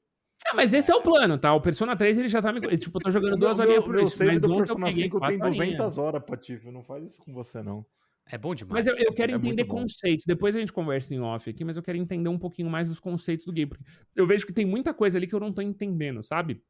[0.47, 1.53] Ah, mas esse é o plano, tá?
[1.53, 2.61] O Persona 3 ele já tá me.
[2.77, 4.17] Tipo, eu tô jogando duas meu, horinhas meu, por meu isso.
[4.17, 5.77] save Mas do Persona peguei 5 tem quatro horinhas.
[5.77, 6.71] 200 horas, Patife.
[6.71, 7.85] Não faz isso com você, não.
[8.31, 8.85] É bom demais.
[8.85, 10.25] Mas eu, eu quero é entender conceitos.
[10.25, 12.99] Depois a gente conversa em off aqui, mas eu quero entender um pouquinho mais dos
[12.99, 13.69] conceitos do game.
[13.69, 13.83] Porque
[14.15, 16.61] eu vejo que tem muita coisa ali que eu não tô entendendo, sabe?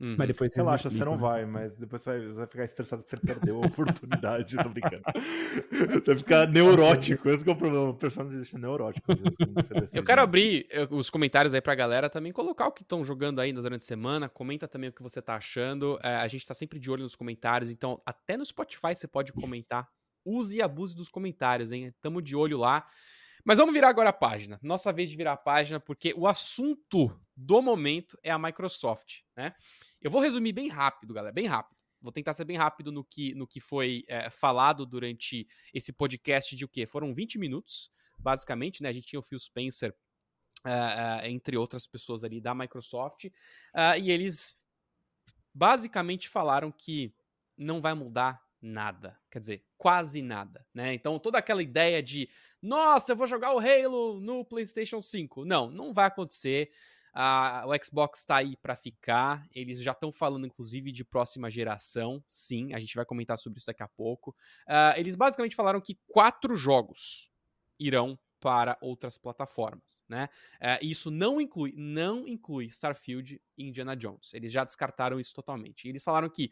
[0.00, 0.16] Uhum.
[0.18, 1.18] Mas depois Relaxa, você não né?
[1.18, 4.56] vai, mas depois você vai, você vai ficar estressado que você perdeu a oportunidade.
[4.62, 5.02] tô brincando.
[5.70, 7.28] Você vai ficar neurótico.
[7.28, 7.90] Esse que é o problema.
[7.90, 9.12] O personagem deixa neurótico.
[9.12, 9.36] às vezes,
[9.68, 9.98] decide.
[9.98, 13.40] Eu quero abrir eh, os comentários aí pra galera também, colocar o que estão jogando
[13.40, 15.98] aí durante a semana, comenta também o que você tá achando.
[16.02, 19.32] Eh, a gente tá sempre de olho nos comentários, então até no Spotify você pode
[19.32, 19.88] comentar.
[20.24, 21.92] Use e abuse dos comentários, hein?
[22.00, 22.86] Tamo de olho lá.
[23.44, 24.58] Mas vamos virar agora a página.
[24.62, 29.54] Nossa vez de virar a página, porque o assunto do momento é a Microsoft, né?
[30.00, 31.76] Eu vou resumir bem rápido, galera, bem rápido.
[32.00, 36.54] Vou tentar ser bem rápido no que, no que foi eh, falado durante esse podcast
[36.56, 36.86] de o quê?
[36.86, 38.88] Foram 20 minutos, basicamente, né?
[38.88, 39.94] A gente tinha o Phil Spencer,
[40.64, 43.26] ah, ah, entre outras pessoas ali da Microsoft,
[43.74, 44.54] ah, e eles
[45.54, 47.14] basicamente falaram que
[47.56, 50.94] não vai mudar nada, quer dizer, quase nada, né?
[50.94, 52.28] Então toda aquela ideia de,
[52.62, 56.70] nossa, eu vou jogar o Halo no PlayStation 5, não, não vai acontecer.
[57.14, 59.46] Uh, o Xbox está aí para ficar.
[59.54, 62.20] Eles já estão falando, inclusive, de próxima geração.
[62.26, 64.34] Sim, a gente vai comentar sobre isso daqui a pouco.
[64.66, 67.30] Uh, eles basicamente falaram que quatro jogos
[67.78, 70.28] irão para outras plataformas, né?
[70.60, 74.34] Uh, isso não inclui, não inclui Starfield e Indiana Jones.
[74.34, 75.88] Eles já descartaram isso totalmente.
[75.88, 76.50] Eles falaram que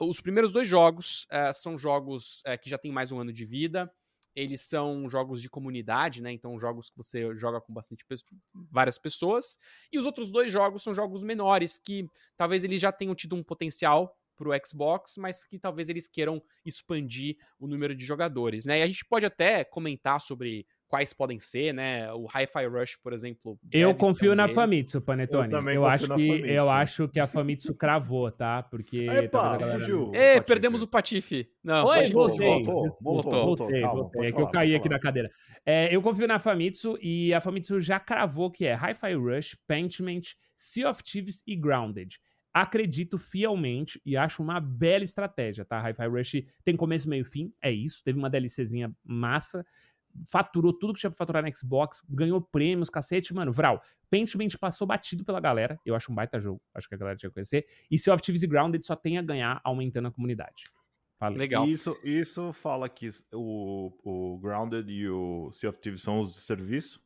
[0.00, 3.44] os primeiros dois jogos uh, são jogos uh, que já têm mais um ano de
[3.44, 3.92] vida.
[4.34, 6.32] Eles são jogos de comunidade, né?
[6.32, 8.04] Então, jogos que você joga com bastante
[8.52, 9.56] várias pessoas.
[9.92, 13.44] E os outros dois jogos são jogos menores que talvez eles já tenham tido um
[13.44, 18.80] potencial para o Xbox, mas que talvez eles queiram expandir o número de jogadores, né?
[18.80, 22.12] E a gente pode até comentar sobre quais podem ser, né?
[22.12, 23.58] O Hi-Fi Rush, por exemplo.
[23.72, 25.52] Eu confio na Famitsu, Panetone.
[25.52, 26.46] Eu, eu acho que Famitsu.
[26.46, 28.62] eu acho que a Famitsu cravou, tá?
[28.62, 30.12] Porque Epa, fugiu.
[30.14, 31.50] Ei, perdemos o Patife.
[31.64, 32.62] Não, Oi, voltei.
[32.62, 34.28] Voltou, voltou, voltou, voltei, calma, voltei.
[34.28, 35.28] É que eu caí aqui na cadeira.
[35.66, 40.22] É, eu confio na Famitsu e a Famitsu já cravou que é Hi-Fi Rush, Pentiment,
[40.54, 42.20] Sea of Thieves e Grounded
[42.56, 45.80] acredito fielmente e acho uma bela estratégia, tá?
[45.80, 48.00] Hi-Fi Rush tem começo, meio fim, é isso.
[48.04, 49.66] Teve uma DLCzinha massa
[50.30, 53.82] faturou tudo que tinha pra faturar na Xbox, ganhou prêmios, cacete, mano, Vral.
[54.10, 57.30] Pentiment passou batido pela galera, eu acho um baita jogo, acho que a galera tinha
[57.30, 57.66] que conhecer.
[57.90, 60.64] E Sea of Thieves e Grounded só tem a ganhar aumentando a comunidade.
[61.18, 61.38] Falei.
[61.38, 61.66] Legal.
[61.66, 66.40] Isso, isso fala que o, o Grounded e o Sea of Thieves são os de
[66.40, 67.02] serviço.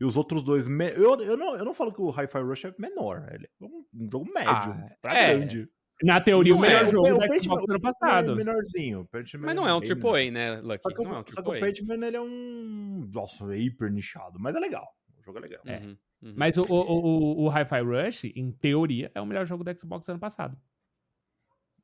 [0.00, 0.66] E os outros dois.
[0.66, 0.90] Me...
[0.90, 3.28] Eu, eu, não, eu não falo que o Hi-Fi Rush é menor.
[3.32, 5.36] Ele é um, jogo médio, ah, pra é.
[5.36, 5.68] grande.
[6.02, 8.32] Na teoria, não o melhor é, jogo o, da Xbox ano passado.
[8.32, 9.08] É menorzinho.
[9.38, 10.82] Mas não é um AAA, né, Lucky?
[10.82, 13.08] Só que, não é um só que o Paintman, ele é um...
[13.12, 14.38] Nossa, é hiper nichado.
[14.40, 14.88] Mas é legal.
[15.18, 15.60] O jogo é legal.
[15.64, 15.78] É.
[15.78, 16.34] Uhum, uhum.
[16.36, 20.08] Mas o, o, o, o Hi-Fi Rush, em teoria, é o melhor jogo da Xbox
[20.08, 20.58] ano passado.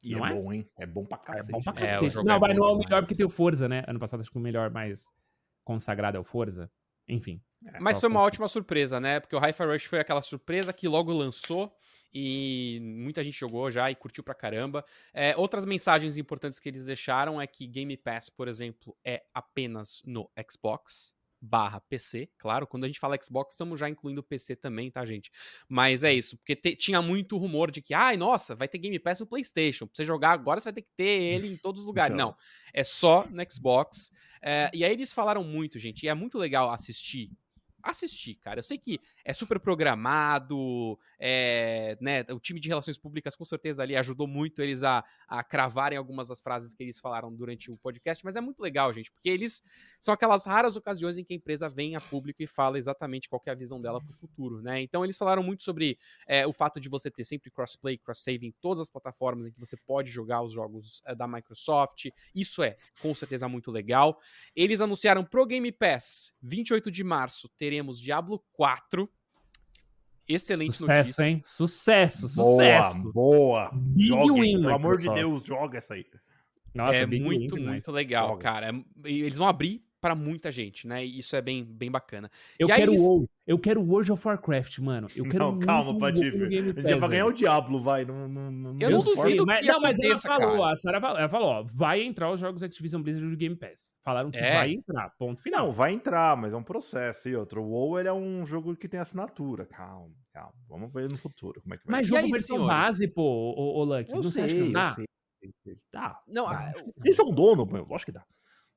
[0.02, 0.70] E não é, é bom, hein?
[0.78, 1.48] É bom pra cacete.
[1.48, 2.18] É bom pra cacete.
[2.18, 3.84] É, não, mas não é o melhor porque tem o Forza, né?
[3.86, 5.04] Ano passado acho que o melhor mais
[5.62, 6.70] consagrado é o Forza.
[7.06, 7.40] Enfim.
[7.66, 9.20] É, mas foi uma ótima surpresa, né?
[9.20, 11.72] Porque o Hi-Fi Rush foi aquela surpresa que logo lançou
[12.12, 14.84] e muita gente jogou já e curtiu pra caramba.
[15.12, 20.02] É, outras mensagens importantes que eles deixaram é que Game Pass, por exemplo, é apenas
[20.04, 24.90] no Xbox barra PC, claro, quando a gente fala Xbox, estamos já incluindo PC também,
[24.90, 25.30] tá, gente?
[25.66, 28.98] Mas é isso, porque te, tinha muito rumor de que, ai, nossa, vai ter Game
[28.98, 31.80] Pass no PlayStation, pra você jogar agora, você vai ter que ter ele em todos
[31.80, 32.14] os lugares.
[32.14, 32.36] Não,
[32.74, 34.12] é só no Xbox.
[34.42, 37.30] É, e aí eles falaram muito, gente, e é muito legal assistir
[37.82, 38.60] assistir, cara.
[38.60, 43.82] Eu sei que é super programado, é, né, o time de relações públicas com certeza
[43.82, 47.76] ali ajudou muito eles a, a cravarem algumas das frases que eles falaram durante o
[47.76, 49.62] podcast, mas é muito legal, gente, porque eles
[49.98, 53.40] são aquelas raras ocasiões em que a empresa vem a público e fala exatamente qual
[53.46, 54.80] é a visão dela para o futuro, né?
[54.80, 58.52] Então eles falaram muito sobre é, o fato de você ter sempre crossplay, cross-save em
[58.60, 62.06] todas as plataformas em que você pode jogar os jogos é, da Microsoft.
[62.34, 64.18] Isso é, com certeza, muito legal.
[64.54, 69.08] Eles anunciaram pro Game Pass, 28 de março, teremos Diablo 4
[70.26, 71.22] Excelente sucesso, notícia.
[71.24, 71.40] hein?
[71.44, 72.98] Sucesso, boa, sucesso.
[73.12, 74.40] Boa, boa.
[74.60, 76.06] Pelo amor de Deus, joga essa aí.
[76.72, 78.42] Nossa, é muito, muito legal, joga.
[78.42, 78.84] cara.
[79.04, 81.04] Eles vão abrir para muita gente, né?
[81.04, 82.30] E isso é bem, bem bacana.
[82.58, 85.08] Eu e quero o eu quero World of Warcraft, mano.
[85.16, 86.44] Eu quero Não, calma, Patife.
[86.44, 88.04] A gente vai ganhar o Diablo, vai.
[88.04, 91.48] Não, não, não, eu não duvido mas, Não, mas ela falou, a Sarah ela falou,
[91.48, 93.96] ó, vai entrar os jogos Activision Blizzard do Game Pass.
[94.04, 94.54] Falaram que é.
[94.54, 95.66] vai entrar, ponto final.
[95.66, 97.28] Não, vai entrar, mas é um processo.
[97.28, 99.66] E outro, o WoW, ele é um jogo que tem assinatura.
[99.66, 100.54] Calma, calma.
[100.68, 102.14] Vamos ver no futuro como é que vai Mas ser.
[102.14, 102.86] jogo aí, versão senhores?
[102.86, 104.12] base, pô, o, o Lucky.
[104.12, 105.06] Eu não sei, sei, eu sei.
[105.90, 106.20] Tá.
[106.28, 106.72] Não, dá.
[107.02, 108.24] eles são dono, eu acho que dá.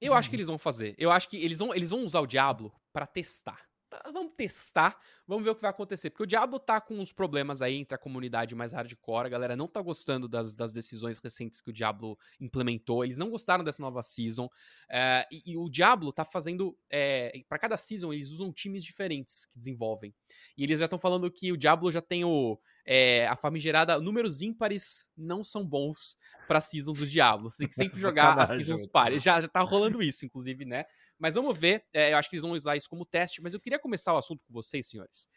[0.05, 0.95] Eu acho que eles vão fazer.
[0.97, 3.59] Eu acho que eles vão, eles vão usar o Diablo para testar.
[4.03, 6.09] Ah, vamos testar, vamos ver o que vai acontecer.
[6.09, 9.27] Porque o Diablo tá com uns problemas aí entre a comunidade mais hardcore.
[9.27, 13.03] A galera não tá gostando das, das decisões recentes que o Diablo implementou.
[13.03, 14.49] Eles não gostaram dessa nova season.
[14.89, 16.77] É, e, e, o Diablo tá fazendo.
[16.89, 20.13] É, para cada season, eles usam times diferentes que desenvolvem.
[20.57, 24.41] E eles já estão falando que o Diablo já tem o é, a famigerada números
[24.41, 26.17] ímpares não são bons
[26.47, 27.49] para seasons do Diablo.
[27.49, 29.23] Você tem que sempre jogar as seasons pares.
[29.23, 30.85] Já, já tá rolando isso, inclusive, né?
[31.17, 31.85] Mas vamos ver.
[31.93, 33.41] É, eu acho que eles vão usar isso como teste.
[33.41, 35.29] Mas eu queria começar o assunto com vocês, senhores,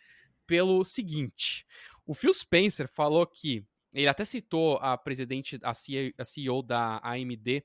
[0.47, 1.65] pelo seguinte:
[2.05, 7.01] o Phil Spencer falou que ele até citou a presidente, a CEO, a CEO da
[7.03, 7.65] AMD.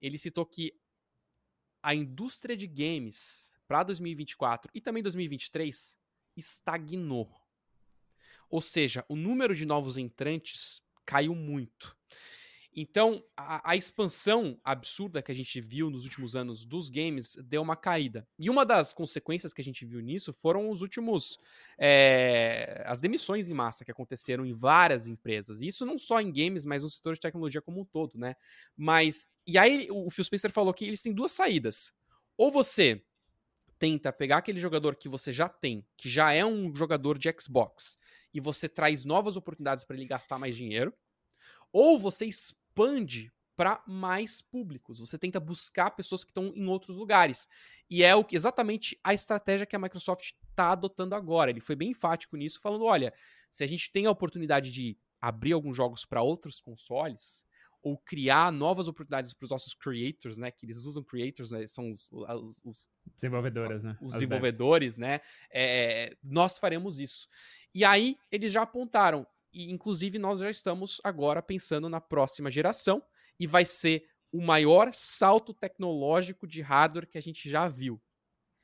[0.00, 0.72] Ele citou que
[1.82, 5.98] a indústria de games para 2024 e também 2023
[6.36, 7.43] estagnou
[8.54, 11.96] ou seja, o número de novos entrantes caiu muito.
[12.72, 17.62] Então, a, a, expansão absurda que a gente viu nos últimos anos dos games deu
[17.62, 18.24] uma caída.
[18.38, 21.36] E uma das consequências que a gente viu nisso foram os últimos.
[21.76, 25.60] É, as demissões em massa que aconteceram em várias empresas.
[25.60, 28.36] E isso não só em games, mas no setor de tecnologia como um todo, né?
[28.76, 29.28] Mas.
[29.44, 31.92] E aí, o Phil Spencer falou que eles têm duas saídas.
[32.36, 33.02] Ou você
[33.80, 37.98] tenta pegar aquele jogador que você já tem, que já é um jogador de Xbox,
[38.34, 40.92] e você traz novas oportunidades para ele gastar mais dinheiro,
[41.72, 44.98] ou você expande para mais públicos.
[44.98, 47.48] Você tenta buscar pessoas que estão em outros lugares.
[47.88, 51.50] E é o que exatamente a estratégia que a Microsoft está adotando agora.
[51.50, 53.14] Ele foi bem enfático nisso, falando: olha,
[53.50, 57.46] se a gente tem a oportunidade de abrir alguns jogos para outros consoles,
[57.84, 60.50] ou criar novas oportunidades para os nossos creators, né?
[60.50, 61.66] Que eles usam creators, né?
[61.66, 63.98] São os, os, os desenvolvedores, né?
[64.00, 65.20] Os As desenvolvedores, né?
[65.50, 67.28] É, nós faremos isso.
[67.74, 73.04] E aí eles já apontaram, e inclusive nós já estamos agora pensando na próxima geração,
[73.38, 78.00] e vai ser o maior salto tecnológico de hardware que a gente já viu.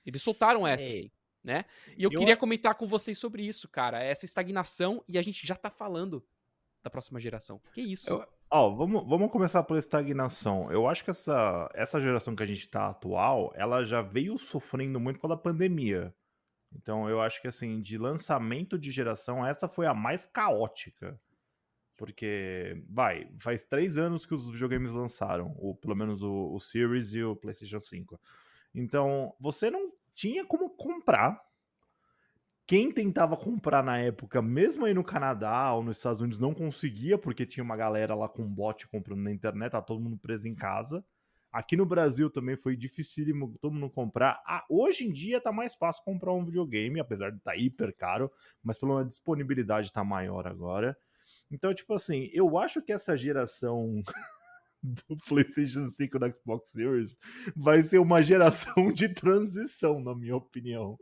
[0.05, 1.11] Eles soltaram essa, assim,
[1.45, 1.67] né?
[1.95, 4.03] E eu, eu queria comentar com vocês sobre isso, cara.
[4.03, 6.27] Essa estagnação e a gente já tá falando
[6.83, 7.61] da próxima geração.
[7.75, 8.11] Que isso?
[8.11, 10.71] Eu, Ó, vamos, vamos começar pela estagnação.
[10.73, 14.99] Eu acho que essa, essa geração que a gente tá atual, ela já veio sofrendo
[14.99, 16.13] muito pela pandemia.
[16.75, 21.21] Então eu acho que assim, de lançamento de geração, essa foi a mais caótica.
[21.97, 27.15] Porque, vai, faz três anos que os videogames lançaram, ou pelo menos o, o Series
[27.15, 28.19] e o PlayStation 5.
[28.75, 31.41] Então, você não tinha como comprar
[32.71, 37.19] quem tentava comprar na época, mesmo aí no Canadá ou nos Estados Unidos, não conseguia,
[37.19, 40.55] porque tinha uma galera lá com bot comprando na internet, tá todo mundo preso em
[40.55, 41.05] casa.
[41.51, 44.41] Aqui no Brasil também foi dificílimo todo mundo comprar.
[44.47, 48.31] Ah, hoje em dia tá mais fácil comprar um videogame, apesar de tá hiper caro,
[48.63, 50.97] mas pelo menos a disponibilidade tá maior agora.
[51.51, 54.01] Então, tipo assim, eu acho que essa geração
[55.09, 57.17] do PlayStation 5 do Xbox Series
[57.55, 60.99] vai ser uma geração de transição, na minha opinião.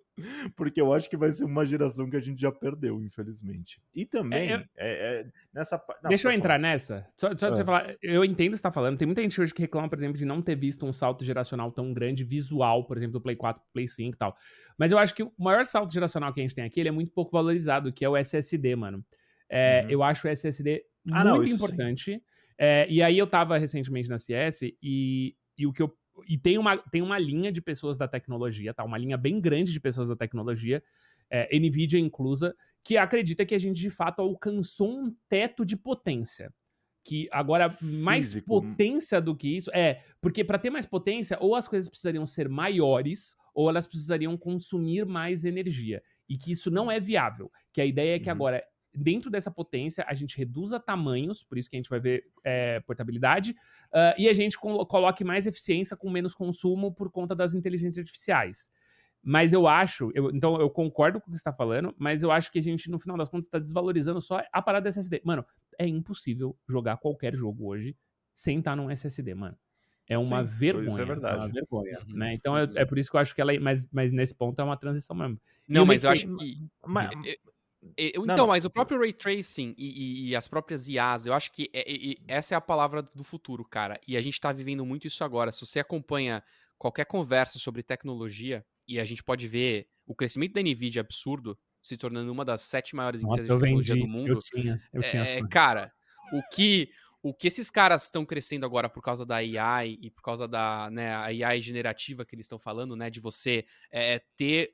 [0.56, 3.80] Porque eu acho que vai ser uma geração que a gente já perdeu, infelizmente.
[3.94, 4.58] E também, é, eu...
[4.58, 5.80] é, é, nessa.
[6.02, 6.58] Não, Deixa eu entrar falar.
[6.58, 7.06] nessa.
[7.14, 7.64] Só, só você é.
[7.64, 8.98] falar, eu entendo o que você está falando.
[8.98, 11.70] Tem muita gente hoje que reclama, por exemplo, de não ter visto um salto geracional
[11.70, 14.36] tão grande, visual, por exemplo, do Play 4 Play 5 e tal.
[14.76, 16.92] Mas eu acho que o maior salto geracional que a gente tem aqui ele é
[16.92, 19.04] muito pouco valorizado, que é o SSD, mano.
[19.48, 19.90] É, uhum.
[19.90, 22.14] Eu acho o SSD ah, muito não, importante.
[22.14, 22.20] Sim.
[22.58, 25.96] É, e aí eu tava recentemente na CS e, e o que eu.
[26.26, 28.82] E tem uma, tem uma linha de pessoas da tecnologia, tá?
[28.82, 30.82] Uma linha bem grande de pessoas da tecnologia,
[31.30, 36.52] é, NVIDIA inclusa, que acredita que a gente de fato alcançou um teto de potência.
[37.04, 38.02] Que agora, Físico.
[38.02, 39.70] mais potência do que isso.
[39.72, 44.36] É, porque para ter mais potência, ou as coisas precisariam ser maiores, ou elas precisariam
[44.36, 46.02] consumir mais energia.
[46.28, 47.50] E que isso não é viável.
[47.72, 48.34] Que a ideia é que uhum.
[48.34, 48.64] agora
[48.98, 52.80] dentro dessa potência, a gente reduza tamanhos, por isso que a gente vai ver é,
[52.80, 53.52] portabilidade,
[53.92, 58.70] uh, e a gente coloque mais eficiência com menos consumo por conta das inteligências artificiais.
[59.22, 62.30] Mas eu acho, eu, então eu concordo com o que você está falando, mas eu
[62.30, 65.20] acho que a gente, no final das contas, está desvalorizando só a parada SSD.
[65.24, 65.44] Mano,
[65.78, 67.96] é impossível jogar qualquer jogo hoje
[68.34, 69.56] sem estar tá num SSD, mano.
[70.08, 70.88] É uma Sim, vergonha.
[70.88, 71.34] Isso é verdade.
[71.34, 72.14] É uma vergonha, uhum.
[72.16, 72.34] né?
[72.34, 73.52] Então é, é, por isso que eu acho que ela.
[73.60, 75.38] Mas, mas nesse ponto é uma transição mesmo.
[75.68, 76.66] Não, mas eu acho que.
[76.86, 77.10] Mas,
[77.96, 81.52] então, não, mas o próprio Ray Tracing e, e, e, as próprias IAs, eu acho
[81.52, 84.00] que é, é, essa é a palavra do futuro, cara.
[84.06, 85.52] E a gente tá vivendo muito isso agora.
[85.52, 86.42] Se você acompanha
[86.76, 91.96] qualquer conversa sobre tecnologia, e a gente pode ver o crescimento da NVIDIA absurdo, se
[91.96, 94.06] tornando uma das sete maiores Nossa, empresas de tecnologia vendi.
[94.06, 94.32] do mundo.
[94.32, 95.22] Eu tinha, eu tinha.
[95.22, 95.92] É, cara,
[96.32, 100.22] o que o que esses caras estão crescendo agora por causa da AI e por
[100.22, 104.72] causa da né, AI generativa que eles estão falando, né, de você é, ter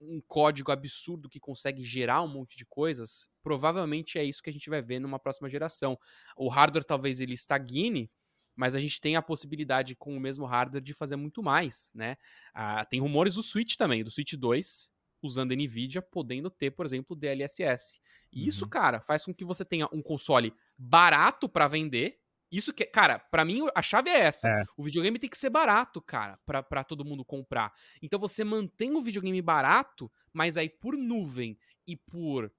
[0.00, 4.52] um código absurdo que consegue gerar um monte de coisas, provavelmente é isso que a
[4.52, 5.98] gente vai ver numa próxima geração.
[6.36, 8.10] O hardware talvez ele estagne,
[8.56, 12.16] mas a gente tem a possibilidade com o mesmo hardware de fazer muito mais, né?
[12.54, 14.90] Ah, tem rumores do Switch também, do Switch 2,
[15.22, 18.00] usando NVIDIA, podendo ter, por exemplo, DLSS.
[18.32, 18.48] E uhum.
[18.48, 22.18] isso, cara, faz com que você tenha um console barato para vender,
[22.50, 24.48] isso que, cara, para mim a chave é essa.
[24.48, 24.64] É.
[24.76, 27.72] O videogame tem que ser barato, cara, pra, pra todo mundo comprar.
[28.02, 32.52] Então você mantém o videogame barato, mas aí por nuvem e por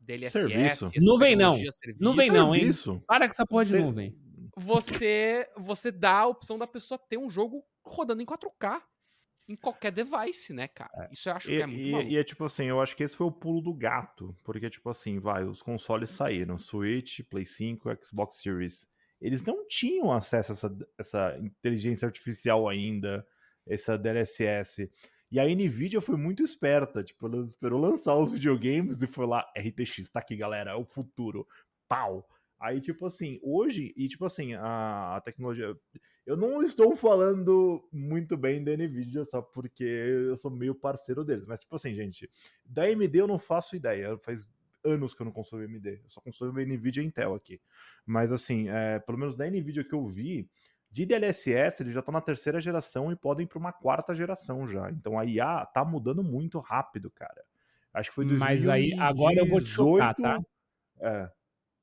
[0.00, 0.32] DLSS.
[0.32, 0.90] Serviço.
[0.96, 1.54] Nuvem não.
[1.54, 2.70] Serviço, nuvem não, hein?
[3.06, 4.16] Para com essa porra de nuvem.
[4.56, 8.80] Você, você dá a opção da pessoa ter um jogo rodando em 4K
[9.46, 10.90] em qualquer device, né, cara?
[10.94, 11.12] É.
[11.12, 13.02] Isso eu acho e, que é muito e, e, é tipo assim, eu acho que
[13.02, 14.34] esse foi o pulo do gato.
[14.42, 18.86] Porque, tipo assim, vai, os consoles saíram: Switch, Play 5, Xbox Series
[19.24, 23.26] eles não tinham acesso a essa, essa inteligência artificial ainda,
[23.66, 24.90] essa DLSS.
[25.30, 29.50] E a Nvidia foi muito esperta, tipo, ela esperou lançar os videogames e foi lá,
[29.56, 31.48] RTX, tá aqui, galera, é o futuro.
[31.88, 32.28] Pau!
[32.60, 35.74] Aí, tipo assim, hoje, e tipo assim, a, a, tecnologia.
[36.26, 41.46] Eu não estou falando muito bem da Nvidia, só porque eu sou meio parceiro deles.
[41.46, 42.30] Mas, tipo assim, gente,
[42.62, 44.18] da AMD eu não faço ideia.
[44.18, 44.50] Faz
[44.84, 46.00] anos que eu não consumo AMD.
[46.02, 47.60] Eu só consumo NVIDIA e Intel aqui.
[48.06, 50.48] Mas assim, é, pelo menos da NVIDIA que eu vi,
[50.90, 54.66] De DLSS, eles já estão na terceira geração e podem ir para uma quarta geração
[54.66, 54.90] já.
[54.90, 57.44] Então a IA tá mudando muito rápido, cara.
[57.92, 58.66] Acho que foi 2018.
[58.66, 60.40] Mas aí, agora eu vou te chocar, tá?
[61.00, 61.28] É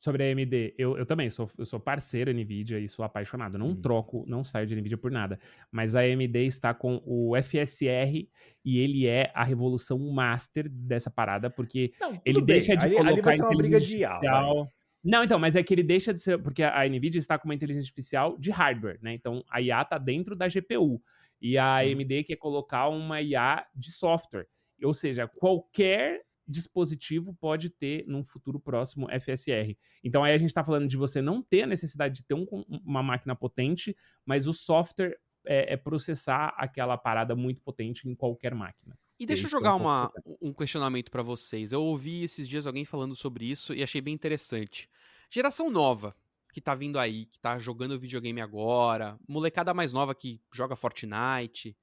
[0.01, 3.55] sobre a AMD, eu, eu também sou, eu sou parceiro NVIDIA e sou apaixonado.
[3.55, 3.75] Não hum.
[3.79, 5.39] troco, não saio de NVIDIA por nada.
[5.71, 8.27] Mas a AMD está com o FSR
[8.65, 12.45] e ele é a revolução master dessa parada, porque não, ele bem.
[12.45, 14.67] deixa de ali, colocar ali vai ser uma briga de artificial...
[15.03, 16.39] Não, então, mas é que ele deixa de ser.
[16.39, 19.13] Porque a NVIDIA está com uma inteligência artificial de hardware, né?
[19.13, 20.99] Então a IA está dentro da GPU.
[21.39, 22.23] E a AMD hum.
[22.25, 24.47] quer colocar uma IA de software.
[24.83, 29.77] Ou seja, qualquer dispositivo pode ter num futuro próximo FSR.
[30.03, 32.45] Então aí a gente está falando de você não ter a necessidade de ter um,
[32.85, 38.53] uma máquina potente, mas o software é, é, processar aquela parada muito potente em qualquer
[38.53, 38.97] máquina.
[39.19, 40.11] E deixa eu jogar uma,
[40.41, 41.71] um questionamento para vocês.
[41.71, 44.89] Eu ouvi esses dias alguém falando sobre isso e achei bem interessante.
[45.29, 46.15] Geração nova,
[46.51, 51.77] que tá vindo aí, que tá jogando videogame agora, molecada mais nova que joga Fortnite.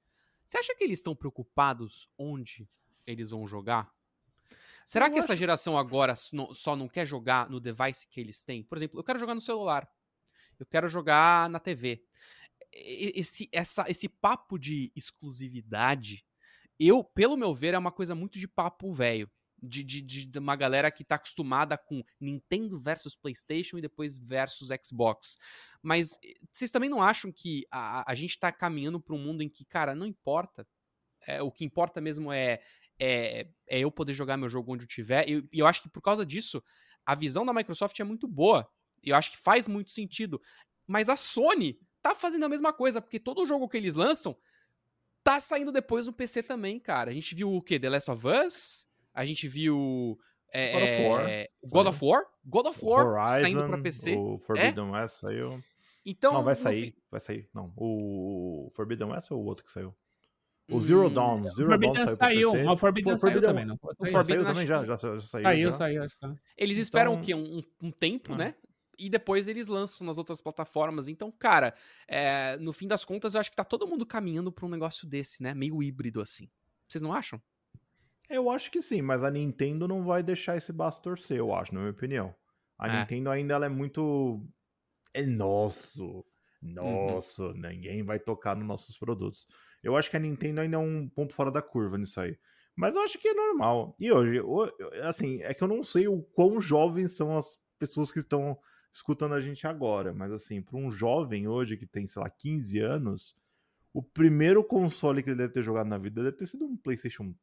[0.45, 2.69] Você acha que eles estão preocupados onde
[3.07, 3.91] eles vão jogar?
[4.89, 5.27] Será eu que acho...
[5.27, 8.65] essa geração agora só não quer jogar no device que eles têm?
[8.65, 9.87] Por exemplo, eu quero jogar no celular.
[10.59, 12.03] Eu quero jogar na TV.
[12.73, 16.25] Esse, essa, esse papo de exclusividade,
[16.81, 19.31] eu, pelo meu ver, é uma coisa muito de papo velho.
[19.61, 24.71] De, de, de, uma galera que tá acostumada com Nintendo versus PlayStation e depois versus
[24.83, 25.37] Xbox.
[25.83, 29.43] Mas eh, vocês também não acham que a, a gente tá caminhando para um mundo
[29.43, 30.67] em que, cara, não importa.
[31.27, 32.63] É, o que importa mesmo é,
[32.99, 35.29] é, é eu poder jogar meu jogo onde eu tiver.
[35.29, 36.63] E eu, eu acho que por causa disso,
[37.07, 38.69] a visão da Microsoft é muito boa.
[39.03, 40.41] Eu acho que faz muito sentido.
[40.87, 44.37] Mas a Sony tá fazendo a mesma coisa, porque todo jogo que eles lançam
[45.23, 47.11] tá saindo depois no PC também, cara.
[47.11, 47.79] A gente viu o quê?
[47.79, 48.87] The Last of Us?
[49.13, 50.19] A gente viu.
[50.51, 51.29] É, God of War.
[51.29, 52.25] É, God of War?
[52.45, 54.17] God of War Horizon, saindo pra PC.
[54.17, 54.91] O Forbidden é?
[54.91, 55.63] West saiu.
[56.07, 56.97] Então, não, vai sair.
[57.11, 57.49] Vai sair.
[57.53, 57.71] Não.
[57.77, 59.95] O Forbidden West ou o outro que saiu?
[60.71, 61.41] O Zero Dawn.
[61.41, 63.65] Hum, Zero Dawn saiu, saiu O Forbidden For, saiu também.
[63.65, 63.75] Não.
[63.99, 65.21] O Forbidden saiu também já, já, já saiu.
[65.21, 66.11] Saiu, saiu.
[66.11, 66.39] saiu.
[66.57, 66.83] Eles então...
[66.83, 67.35] esperam o quê?
[67.35, 68.37] Um, um tempo, ah.
[68.37, 68.55] né?
[68.99, 71.07] E depois eles lançam nas outras plataformas.
[71.09, 71.73] Então, cara,
[72.07, 75.07] é, no fim das contas, eu acho que tá todo mundo caminhando pra um negócio
[75.07, 75.55] desse, né?
[75.55, 76.51] Meio híbrido, assim.
[76.89, 77.41] Vocês não acham?
[78.29, 81.73] Eu acho que sim, mas a Nintendo não vai deixar esse baço torcer, eu acho,
[81.73, 82.35] na minha opinião.
[82.79, 83.01] A é.
[83.01, 84.45] Nintendo ainda ela é muito.
[85.15, 86.25] É nosso.
[86.63, 86.75] Uhum.
[86.75, 87.55] Nosso, uhum.
[87.55, 89.47] ninguém vai tocar nos nossos produtos.
[89.83, 92.37] Eu acho que a Nintendo ainda é um ponto fora da curva nisso aí.
[92.75, 93.97] Mas eu acho que é normal.
[93.99, 94.41] E hoje,
[95.03, 98.57] assim, é que eu não sei o quão jovens são as pessoas que estão
[98.93, 100.13] escutando a gente agora.
[100.15, 103.37] Mas, assim, para um jovem hoje que tem, sei lá, 15 anos,
[103.93, 107.35] o primeiro console que ele deve ter jogado na vida deve ter sido um PlayStation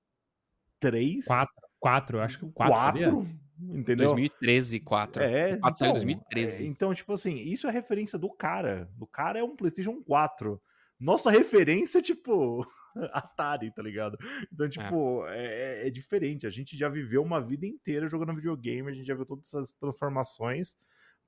[0.79, 1.25] 3.
[1.25, 2.73] 4, 4 eu acho que o 4.
[2.73, 4.07] 4 entendeu?
[4.07, 5.23] 2013, 4.
[5.23, 6.63] É, 4 então, 2013.
[6.63, 8.89] É, então, tipo assim, isso é referência do cara.
[8.99, 10.61] O cara é um PlayStation 4
[10.99, 12.65] nossa referência é tipo
[13.11, 14.17] Atari, tá ligado?
[14.51, 14.69] Então, é.
[14.69, 15.45] tipo, é.
[15.45, 15.89] É, é.
[15.89, 16.47] diferente.
[16.47, 19.73] A gente já viveu uma vida inteira jogando videogame, a gente já viu todas essas
[19.73, 20.77] transformações.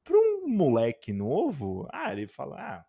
[0.03, 2.85] Pra um moleque novo, ah, ele fala, ah.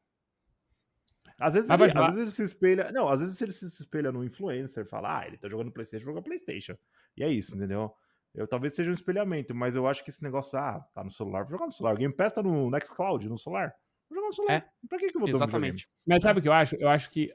[1.41, 2.93] Às vezes, ah, ele, às vezes ele se espelha.
[2.93, 6.23] Não, às vezes ele se espelha no influencer, fala, ah, ele tá jogando Playstation, joga
[6.23, 6.77] Playstation.
[7.17, 7.93] E é isso, entendeu?
[8.35, 11.43] Eu talvez seja um espelhamento, mas eu acho que esse negócio, ah, tá no celular,
[11.43, 11.95] vou jogar no celular.
[11.95, 13.75] O Game Pass tá no Nextcloud, no celular.
[14.09, 14.55] Vou jogar no celular.
[14.55, 14.87] É.
[14.89, 15.89] Pra que, que eu vou Exatamente.
[16.07, 16.77] Mas sabe o que eu acho?
[16.77, 17.33] Eu acho que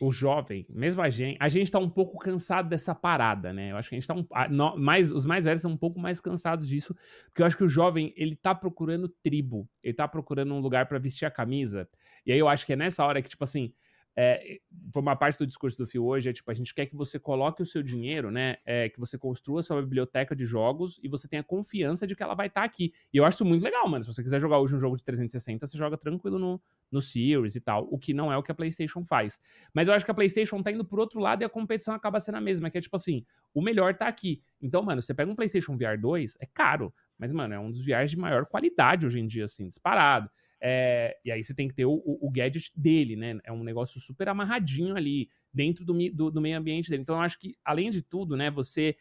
[0.00, 3.70] o jovem, mesmo a gente, a gente tá um pouco cansado dessa parada, né?
[3.70, 5.76] Eu acho que a gente tá um, a, no, mais, os mais velhos estão um
[5.76, 6.94] pouco mais cansados disso,
[7.26, 10.86] porque eu acho que o jovem, ele tá procurando tribo, ele tá procurando um lugar
[10.86, 11.88] para vestir a camisa.
[12.26, 13.72] E aí eu acho que é nessa hora que, tipo assim,
[14.16, 14.58] é,
[14.94, 17.62] uma parte do discurso do Phil hoje, é tipo, a gente quer que você coloque
[17.62, 18.56] o seu dinheiro, né?
[18.64, 22.34] É, que você construa sua biblioteca de jogos e você tenha confiança de que ela
[22.34, 22.92] vai estar tá aqui.
[23.12, 24.04] E eu acho isso muito legal, mano.
[24.04, 27.54] Se você quiser jogar hoje um jogo de 360, você joga tranquilo no, no Series
[27.56, 29.40] e tal, o que não é o que a PlayStation faz.
[29.72, 32.20] Mas eu acho que a PlayStation tá indo por outro lado e a competição acaba
[32.20, 34.42] sendo a mesma, que é tipo assim, o melhor tá aqui.
[34.60, 37.80] Então, mano, você pega um PlayStation VR 2, é caro, mas, mano, é um dos
[37.84, 40.28] VRs de maior qualidade hoje em dia, assim, disparado.
[40.64, 43.40] É, e aí você tem que ter o, o, o, gadget dele, né?
[43.42, 47.02] É um negócio super amarradinho ali, dentro do, do, do meio ambiente dele.
[47.02, 48.96] Então eu acho que, além de tudo, né, você.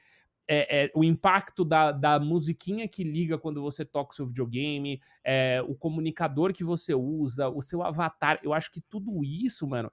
[0.47, 4.99] É, é, o impacto da, da musiquinha que liga quando você toca o seu videogame,
[5.23, 8.39] é, o comunicador que você usa, o seu avatar.
[8.43, 9.89] Eu acho que tudo isso, mano,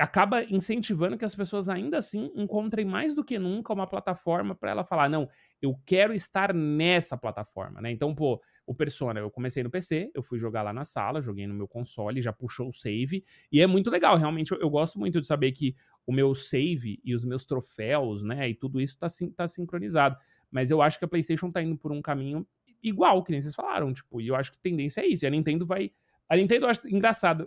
[0.00, 4.70] acaba incentivando que as pessoas ainda assim encontrem mais do que nunca uma plataforma para
[4.70, 5.28] ela falar, não,
[5.60, 7.90] eu quero estar nessa plataforma, né?
[7.90, 11.46] Então, pô, o Persona, eu comecei no PC, eu fui jogar lá na sala, joguei
[11.46, 13.22] no meu console, já puxou o save,
[13.52, 16.98] e é muito legal, realmente eu, eu gosto muito de saber que o meu save
[17.04, 20.16] e os meus troféus, né, e tudo isso tá, tá sincronizado.
[20.50, 22.46] Mas eu acho que a PlayStation tá indo por um caminho
[22.82, 25.26] igual, que nem vocês falaram, tipo, e eu acho que a tendência é isso, e
[25.26, 25.92] a Nintendo vai...
[26.28, 27.46] A Nintendo eu acho engraçado,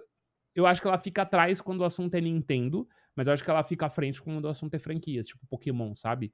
[0.55, 3.49] Eu acho que ela fica atrás quando o assunto é Nintendo, mas eu acho que
[3.49, 6.33] ela fica à frente quando o assunto é franquias, tipo Pokémon, sabe?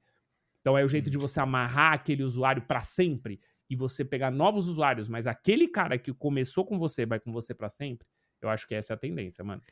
[0.60, 4.68] Então é o jeito de você amarrar aquele usuário pra sempre e você pegar novos
[4.68, 8.06] usuários, mas aquele cara que começou com você vai com você pra sempre.
[8.42, 9.62] Eu acho que essa é a tendência, mano.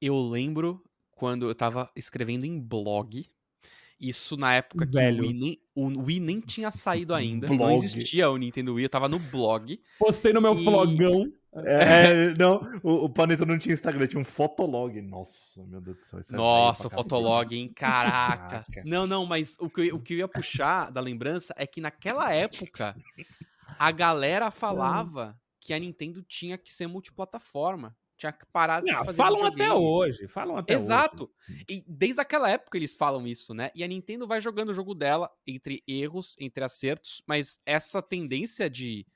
[0.00, 3.24] Eu lembro quando eu tava escrevendo em blog.
[3.98, 5.22] Isso na época que Velho.
[5.24, 7.46] o Wii, nem, o Wii nem tinha saído ainda.
[7.48, 7.74] Não Blog.
[7.74, 9.80] existia o Nintendo Wii, eu tava no blog.
[9.98, 11.32] Postei no meu E- flogão.
[11.64, 15.00] É, não, o, o não tinha Instagram, tinha um fotolog.
[15.00, 16.20] Nossa, meu Deus do céu.
[16.20, 16.90] isso é Nossa.
[16.90, 17.72] Fotolog, hein?
[17.74, 18.64] Caraca.
[18.64, 18.82] Caraca.
[18.84, 21.80] Não, não, mas o que, eu, o que eu ia puxar da lembrança é que
[21.80, 22.94] naquela época
[23.78, 27.96] a galera falava que a Nintendo tinha que ser multiplataforma.
[28.16, 29.84] Tinha que parar de Não, fazer falam até videogame.
[29.86, 31.30] hoje, falam até Exato.
[31.68, 33.70] E desde aquela época eles falam isso, né?
[33.74, 38.70] E a Nintendo vai jogando o jogo dela entre erros, entre acertos, mas essa tendência
[38.70, 39.06] de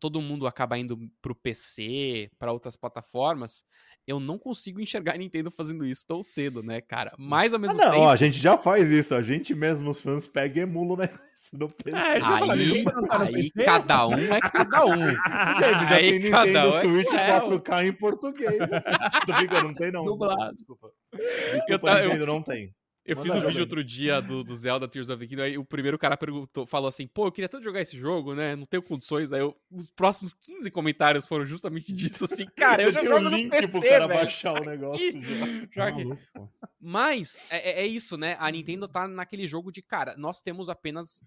[0.00, 3.64] todo mundo acabar indo pro PC, pra outras plataformas,
[4.06, 7.12] eu não consigo enxergar a Nintendo fazendo isso tão cedo, né, cara?
[7.18, 8.02] Mas ao Ah, mesmo não, tempo.
[8.02, 9.14] ó, a gente já faz isso.
[9.14, 11.18] A gente mesmo, os fãs, pega e emula o negócio
[11.52, 11.96] no PC.
[11.96, 13.64] É, eu falar, Aí, não tá aí PC?
[13.64, 14.96] cada um é cada um.
[15.58, 18.58] Gente, já Aí tem Nintendo um é- Switch é, 4K em português.
[19.26, 20.04] Tô brincando, não tem não.
[20.04, 20.52] Dublado.
[20.54, 20.90] Desculpa.
[21.12, 21.18] Eu
[21.66, 22.74] Desculpa, eu- Nintendo, não tem.
[23.08, 23.60] Eu Manda fiz um vídeo aí.
[23.62, 26.88] outro dia do, do Zelda Tears of the Kingdom, aí o primeiro cara perguntou, falou
[26.88, 29.88] assim, pô, eu queria tanto jogar esse jogo, né, não tenho condições, aí eu- os
[29.90, 33.48] próximos 15 comentários foram justamente disso, assim, cara, eu já tinha jogo um no link
[33.50, 34.20] PC, pro cara velho.
[34.20, 35.22] baixar o negócio.
[35.74, 35.90] já.
[35.90, 35.92] Já
[36.34, 36.48] pô.
[36.80, 40.68] Mas, é, é- é isso, né, a Nintendo tá naquele jogo de, cara, nós temos
[40.68, 41.22] apenas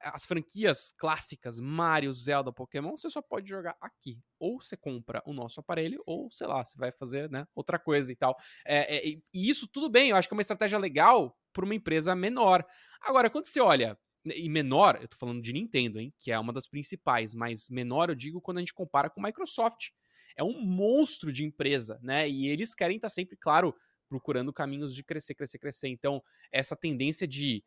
[0.00, 4.20] as franquias clássicas, Mario, Zelda, Pokémon, você só pode jogar aqui.
[4.38, 8.12] Ou você compra o nosso aparelho, ou, sei lá, você vai fazer, né, outra coisa
[8.12, 8.36] e tal.
[8.66, 11.74] É, é, e isso tudo bem, eu acho que é uma estratégia legal para uma
[11.74, 12.64] empresa menor.
[13.00, 16.52] Agora, quando você olha, e menor, eu tô falando de Nintendo, hein, que é uma
[16.52, 19.90] das principais, mas menor eu digo quando a gente compara com Microsoft.
[20.36, 22.28] É um monstro de empresa, né?
[22.28, 23.74] E eles querem estar sempre, claro,
[24.08, 25.88] procurando caminhos de crescer, crescer, crescer.
[25.88, 26.22] Então,
[26.52, 27.64] essa tendência de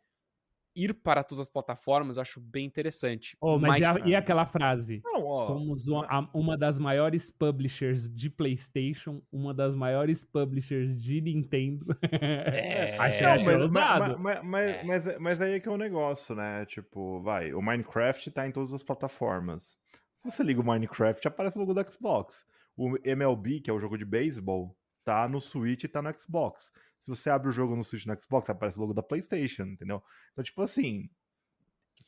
[0.76, 3.36] ir para todas as plataformas eu acho bem interessante.
[3.42, 5.02] Ô, mas, mas e, a- e aquela frase?
[5.04, 11.02] Não, ó, Somos uma, a- uma das maiores publishers de PlayStation, uma das maiores publishers
[11.02, 11.86] de Nintendo.
[12.12, 14.84] É, achei, Não, achei mas, mas, mas, mas, É.
[14.84, 16.66] mas, mas aí é que é o negócio, né?
[16.66, 19.78] Tipo, vai, o Minecraft tá em todas as plataformas.
[20.16, 22.46] Se você liga o Minecraft, aparece o logo do Xbox.
[22.78, 26.72] O MLB, que é o jogo de beisebol, tá no Switch e tá no Xbox.
[27.00, 30.02] Se você abre o jogo no Switch no Xbox, aparece o logo da PlayStation, entendeu?
[30.32, 31.10] Então, tipo assim,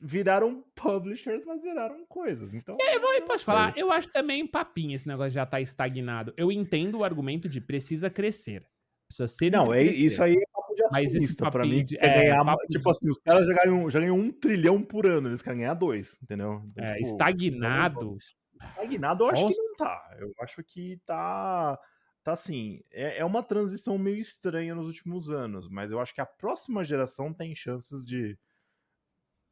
[0.01, 2.53] viraram publishers, mas viraram coisas.
[2.53, 5.61] Então, Eu vou- não posso falar, eu acho também papinho esse negócio de já tá
[5.61, 6.33] estagnado.
[6.37, 8.65] Eu entendo o argumento de precisa crescer.
[9.07, 9.97] Precisa ser Não, é, crescer.
[9.99, 11.85] isso aí é papo de Mas esse acionista pra mim.
[11.85, 14.81] de- quer é, ganhar, tipo de- assim, os caras já ganham, já ganham um trilhão
[14.81, 16.63] por ano, eles querem ganhar dois, entendeu?
[16.71, 18.17] Então, É, tipo, estagnado.
[18.61, 19.61] Estagnado eu acho que Nossa.
[19.63, 20.15] não tá.
[20.19, 21.77] Eu acho que tá.
[22.24, 22.82] Tá assim.
[22.91, 26.84] É, é uma transição meio estranha nos últimos anos, mas eu acho que a próxima
[26.84, 28.38] geração tem chances de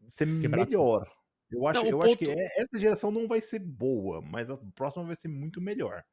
[0.07, 1.11] ser Quebrar melhor.
[1.51, 4.49] Eu acho, Não, eu acho que ponto- é- essa geração não vai ser boa, mas
[4.49, 6.03] a próxima vai ser muito melhor.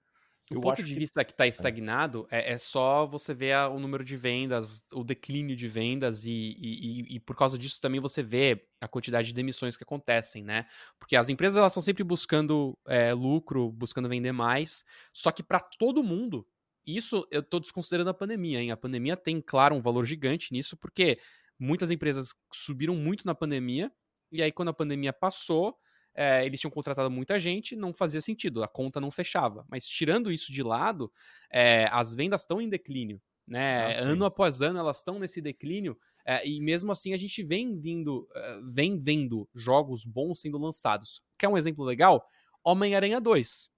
[0.54, 3.78] Eu ponto de que- vista que tá estagnado, é, é só você ver a- o
[3.78, 8.22] número de vendas, o declínio de vendas, e, e- e- por causa disso também você
[8.22, 10.66] vê a quantidade de demissões que acontecem, né?
[10.98, 15.60] Porque as empresas elas estão sempre buscando é, lucro, buscando vender mais, só que para
[15.60, 16.46] todo mundo,
[16.86, 18.70] isso eu tô desconsiderando a pandemia, hein?
[18.70, 21.18] A pandemia tem, claro, um valor gigante nisso, porque
[21.58, 23.92] muitas empresas subiram muito na pandemia,
[24.32, 25.76] e aí quando a pandemia passou,
[26.20, 29.64] é, eles tinham contratado muita gente, não fazia sentido, a conta não fechava.
[29.70, 31.12] Mas tirando isso de lado,
[31.48, 33.22] é, as vendas estão em declínio.
[33.46, 33.94] Né?
[33.94, 35.96] Ah, ano após ano elas estão nesse declínio,
[36.26, 38.28] é, e mesmo assim a gente vem vindo,
[38.68, 41.22] vem vendo jogos bons sendo lançados.
[41.38, 42.26] Quer um exemplo legal?
[42.64, 43.70] Homem-Aranha 2.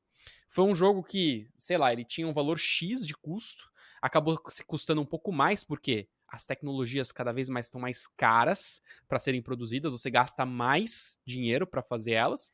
[0.48, 3.70] Foi um jogo que, sei lá, ele tinha um valor X de custo,
[4.00, 8.80] acabou se custando um pouco mais, porque as tecnologias cada vez mais estão mais caras
[9.08, 12.52] para serem produzidas, você gasta mais dinheiro para fazer elas,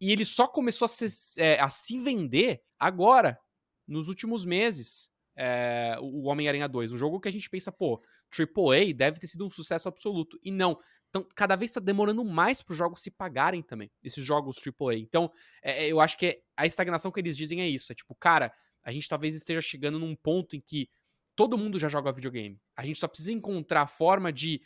[0.00, 3.38] e ele só começou a se, é, a se vender agora,
[3.86, 6.92] nos últimos meses, é, o Homem-Aranha 2.
[6.92, 10.38] Um jogo que a gente pensa, pô, AAA deve ter sido um sucesso absoluto.
[10.42, 10.78] E não.
[11.08, 14.96] Então, cada vez está demorando mais para os jogos se pagarem também, esses jogos AAA.
[14.96, 15.30] Então,
[15.62, 17.92] é, eu acho que a estagnação que eles dizem é isso.
[17.92, 18.52] É tipo, cara,
[18.82, 20.88] a gente talvez esteja chegando num ponto em que
[21.36, 22.60] todo mundo já joga videogame.
[22.76, 24.60] A gente só precisa encontrar a forma de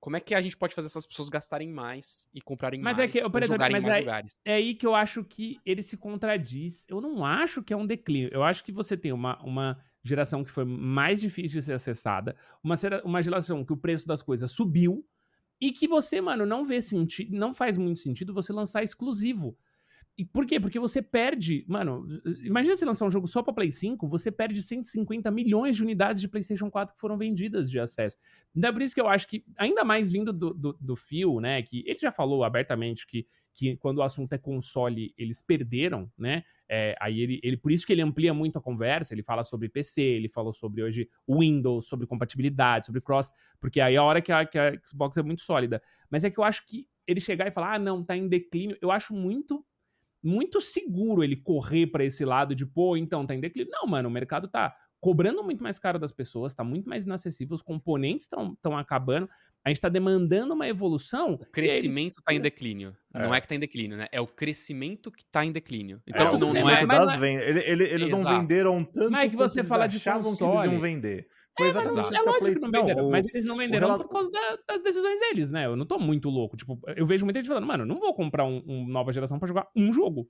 [0.00, 3.08] como é que a gente pode fazer essas pessoas gastarem mais e comprarem Mas mais
[3.08, 4.40] é que- peraí, jogarem em mas mais aí- lugares.
[4.44, 6.84] É aí que eu acho que ele se contradiz.
[6.88, 8.28] Eu não acho que é um declínio.
[8.32, 12.36] Eu acho que você tem uma, uma geração que foi mais difícil de ser acessada,
[12.62, 15.06] uma, uma geração que o preço das coisas subiu
[15.58, 19.56] e que você, mano, não vê sentido, não faz muito sentido você lançar exclusivo.
[20.16, 20.60] E por quê?
[20.60, 21.64] Porque você perde.
[21.66, 22.06] Mano,
[22.44, 26.20] imagina se lançar um jogo só pra Play 5, você perde 150 milhões de unidades
[26.20, 28.16] de PlayStation 4 que foram vendidas de acesso.
[28.54, 31.40] Então é por isso que eu acho que, ainda mais vindo do, do, do Phil,
[31.40, 31.62] né?
[31.62, 36.44] Que ele já falou abertamente que, que quando o assunto é console, eles perderam, né?
[36.68, 39.68] É, aí ele, ele, por isso que ele amplia muito a conversa, ele fala sobre
[39.68, 44.22] PC, ele falou sobre hoje Windows, sobre compatibilidade, sobre cross, porque aí é a hora
[44.22, 45.82] que a, que a Xbox é muito sólida.
[46.08, 48.78] Mas é que eu acho que ele chegar e falar, ah, não, tá em declínio,
[48.80, 49.64] eu acho muito
[50.24, 53.70] muito seguro ele correr para esse lado de, pô, então tá em declínio.
[53.70, 57.54] Não, mano, o mercado tá cobrando muito mais caro das pessoas, tá muito mais inacessível,
[57.54, 59.28] os componentes estão acabando,
[59.62, 61.34] a gente tá demandando uma evolução.
[61.34, 62.24] O crescimento eles...
[62.24, 62.96] tá em declínio.
[63.12, 63.22] É.
[63.22, 64.06] Não é que tá em declínio, né?
[64.10, 66.00] É o crescimento que tá em declínio.
[66.06, 66.86] Então é, não, não é.
[66.86, 67.38] Das vend...
[67.42, 69.10] ele, ele, eles não venderam tanto.
[69.10, 70.36] Mas é que você fala de console.
[70.36, 71.28] que eles iam vender.
[71.56, 74.04] Foi é, mas, é lógico que não venderam, mas eles não venderam relato...
[74.04, 75.66] por causa da, das decisões deles, né?
[75.66, 76.56] Eu não tô muito louco.
[76.56, 79.46] Tipo, eu vejo muita gente falando, mano, não vou comprar um, um nova geração pra
[79.46, 80.28] jogar um jogo.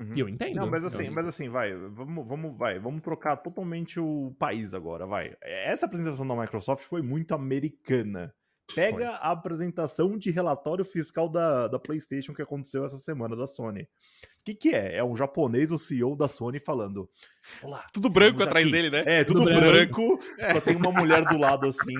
[0.00, 0.12] Uhum.
[0.14, 0.56] E eu entendo.
[0.56, 5.06] Não, mas assim, mas assim, vai, vamos, vamos, vai, vamos trocar totalmente o país agora,
[5.06, 5.34] vai.
[5.42, 8.32] Essa apresentação da Microsoft foi muito americana.
[8.74, 9.04] Pega foi.
[9.06, 13.88] a apresentação de relatório fiscal da, da PlayStation que aconteceu essa semana da Sony
[14.46, 14.98] que, que é?
[14.98, 17.10] É um japonês, o CEO da Sony, falando.
[17.60, 17.84] Olá.
[17.92, 18.72] Tudo branco atrás aqui.
[18.72, 19.02] dele, né?
[19.04, 20.06] É, tudo, tudo branco.
[20.06, 20.54] branco é.
[20.54, 21.94] Só tem uma mulher do lado, assim,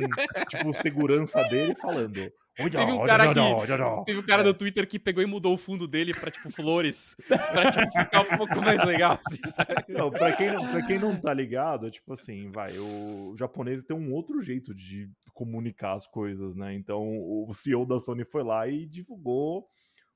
[0.48, 2.32] tipo, segurança dele, falando.
[2.80, 5.86] Teve um cara que, teve um cara no Twitter que pegou e mudou o fundo
[5.86, 7.14] dele pra, tipo, flores.
[7.28, 9.40] pra, tipo, ficar um pouco mais legal, assim?
[9.88, 13.96] Não, pra quem não, pra quem não tá ligado, tipo assim, vai, o japonês tem
[13.96, 16.74] um outro jeito de comunicar as coisas, né?
[16.74, 19.66] Então, o CEO da Sony foi lá e divulgou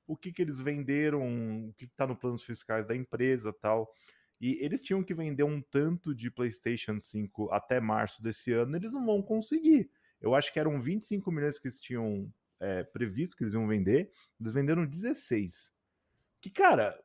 [0.07, 3.93] o que, que eles venderam, o que está no planos fiscais da empresa tal.
[4.41, 8.95] E eles tinham que vender um tanto de PlayStation 5 até março desse ano, eles
[8.95, 9.91] não vão conseguir.
[10.21, 14.11] Eu acho que eram 25 milhões que eles tinham é, previsto que eles iam vender,
[14.39, 15.73] eles venderam 16.
[16.41, 16.99] Que, cara,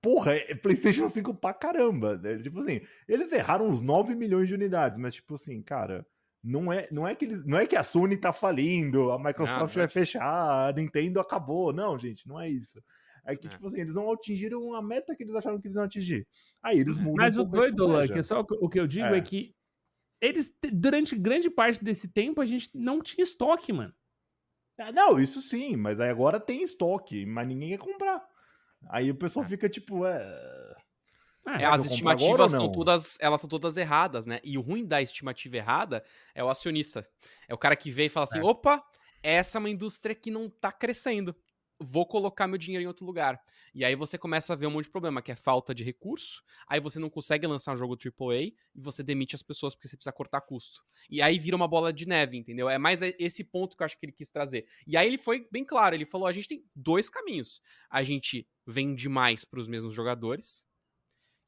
[0.00, 2.18] porra, é PlayStation 5 pra caramba.
[2.18, 2.38] Né?
[2.38, 6.06] Tipo assim, eles erraram uns 9 milhões de unidades, mas, tipo assim, cara,
[6.42, 9.76] não é, não é que eles, não é que a Sony tá falindo, a Microsoft
[9.76, 11.72] não, vai fechar, a Nintendo acabou.
[11.72, 12.82] Não, gente, não é isso.
[13.24, 13.50] É que, é.
[13.50, 16.26] tipo assim, eles não atingiram a meta que eles acharam que eles iam atingir.
[16.62, 19.18] Aí eles mudam Mas um o doido, Luck, só o que eu digo é.
[19.18, 19.20] é.
[19.20, 19.54] que
[20.20, 23.94] eles, durante grande parte desse tempo, a gente não tinha estoque, mano.
[24.78, 28.24] É, não, isso sim, mas aí agora tem estoque, mas ninguém quer comprar.
[28.88, 29.48] Aí o pessoal é.
[29.48, 30.76] fica tipo, é.
[31.58, 34.38] É, as estimativas são todas, elas são todas erradas, né?
[34.44, 36.04] E o ruim da estimativa errada
[36.34, 37.08] é o acionista.
[37.48, 38.44] É o cara que vê e fala assim: é.
[38.44, 38.84] opa,
[39.22, 41.34] essa é uma indústria que não tá crescendo.
[41.80, 43.40] Vou colocar meu dinheiro em outro lugar.
[43.72, 46.42] E aí você começa a ver um monte de problema, que é falta de recurso.
[46.66, 49.96] Aí você não consegue lançar um jogo AAA e você demite as pessoas porque você
[49.96, 50.84] precisa cortar custo.
[51.08, 52.68] E aí vira uma bola de neve, entendeu?
[52.68, 54.66] É mais esse ponto que eu acho que ele quis trazer.
[54.86, 57.62] E aí ele foi bem claro, ele falou: a gente tem dois caminhos.
[57.88, 60.66] A gente vende mais para os mesmos jogadores,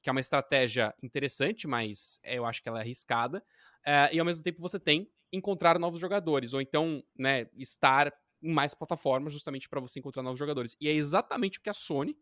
[0.03, 3.45] que é uma estratégia interessante, mas eu acho que ela é arriscada.
[3.81, 8.13] Uh, e ao mesmo tempo você tem encontrar novos jogadores, ou então, né, estar
[8.43, 10.77] em mais plataformas justamente para você encontrar novos jogadores.
[10.81, 12.17] E é exatamente o que a Sony,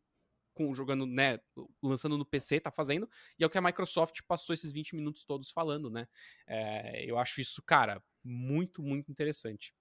[0.52, 1.38] com, jogando, né,
[1.82, 3.08] lançando no PC, tá fazendo,
[3.38, 6.08] e é o que a Microsoft passou esses 20 minutos todos falando, né?
[6.46, 9.72] É, eu acho isso, cara, muito, muito interessante.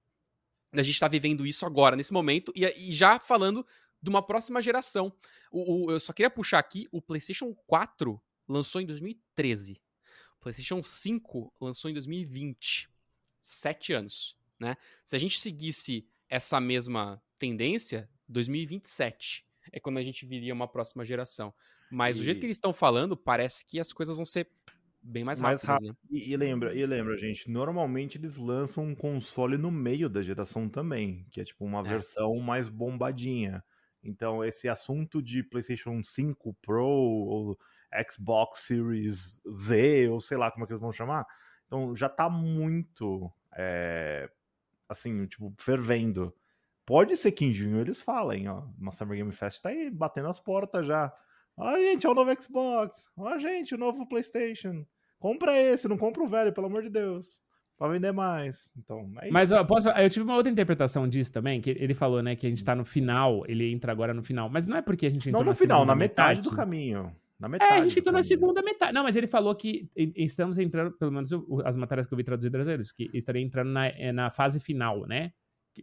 [0.71, 3.65] A gente tá vivendo isso agora, nesse momento, e, e já falando
[4.01, 5.11] de uma próxima geração.
[5.51, 9.81] O, o, eu só queria puxar aqui, o PlayStation 4 lançou em 2013.
[10.37, 12.89] O PlayStation 5 lançou em 2020.
[13.41, 14.75] Sete anos, né?
[15.05, 21.03] Se a gente seguisse essa mesma tendência, 2027 é quando a gente viria uma próxima
[21.03, 21.53] geração.
[21.91, 22.19] Mas e...
[22.19, 24.49] do jeito que eles estão falando, parece que as coisas vão ser
[25.01, 25.89] bem mais, mais rápidas.
[25.89, 26.11] Rápido.
[26.11, 26.19] Né?
[26.19, 30.69] E, e, lembra, e lembra, gente, normalmente eles lançam um console no meio da geração
[30.69, 31.83] também, que é tipo uma é.
[31.83, 33.63] versão mais bombadinha.
[34.03, 37.57] Então, esse assunto de PlayStation 5 Pro ou
[38.09, 41.25] Xbox Series Z, ou sei lá como é que eles vão chamar,
[41.65, 44.29] então já tá muito, é,
[44.87, 46.33] assim, tipo, fervendo.
[46.85, 50.29] Pode ser que em junho eles falem, ó, uma Summer Game Fest tá aí batendo
[50.29, 51.13] as portas já.
[51.57, 53.09] Ó, gente, é o novo Xbox.
[53.17, 54.85] Ó, gente, o novo PlayStation.
[55.19, 57.41] Compra esse, não compra o velho, pelo amor de Deus
[57.77, 58.73] para vender mais.
[58.77, 62.23] Então, é Mas ó, posso, eu tive uma outra interpretação disso também, que ele falou,
[62.23, 64.81] né, que a gente tá no final, ele entra agora no final, mas não é
[64.81, 67.15] porque a gente entrou Não no final, na metade, metade, do caminho.
[67.39, 67.71] Na metade.
[67.71, 68.93] É, a gente entrou na segunda metade.
[68.93, 71.29] Não, mas ele falou que estamos entrando, pelo menos
[71.65, 75.05] as matérias que eu vi traduzidas eles, que estaria entrando na, é, na fase final,
[75.05, 75.31] né?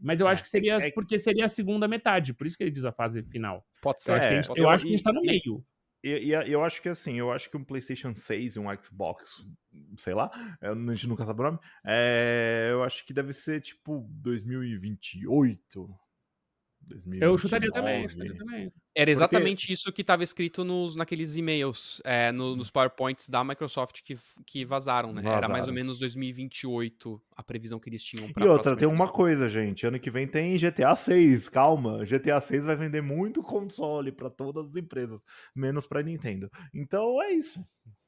[0.02, 2.64] Mas eu é, acho que seria é, porque seria a segunda metade, por isso que
[2.64, 3.64] ele diz a fase final.
[3.80, 4.10] Pode ser.
[4.10, 5.64] Eu acho que a gente, eu, eu acho que a gente tá no meio.
[6.02, 9.46] E, e, eu acho que assim, eu acho que um PlayStation 6 e um Xbox,
[9.96, 10.30] sei lá,
[10.60, 15.98] a gente nunca sabe o nome, é, eu acho que deve ser tipo 2028.
[17.20, 18.72] Eu chutaria também, chutaria também.
[18.94, 19.72] Era exatamente Porque...
[19.72, 24.16] isso que estava escrito nos, naqueles e-mails, é, no, nos PowerPoints da Microsoft que,
[24.46, 25.22] que vazaram, né?
[25.22, 25.44] Vazaram.
[25.44, 29.08] Era mais ou menos 2028 a previsão que eles tinham pra E outra, tem uma
[29.08, 29.86] coisa, gente.
[29.86, 32.04] Ano que vem tem GTA 6, calma.
[32.04, 35.24] GTA 6 vai vender muito console para todas as empresas,
[35.54, 36.50] menos para Nintendo.
[36.72, 37.64] Então é isso.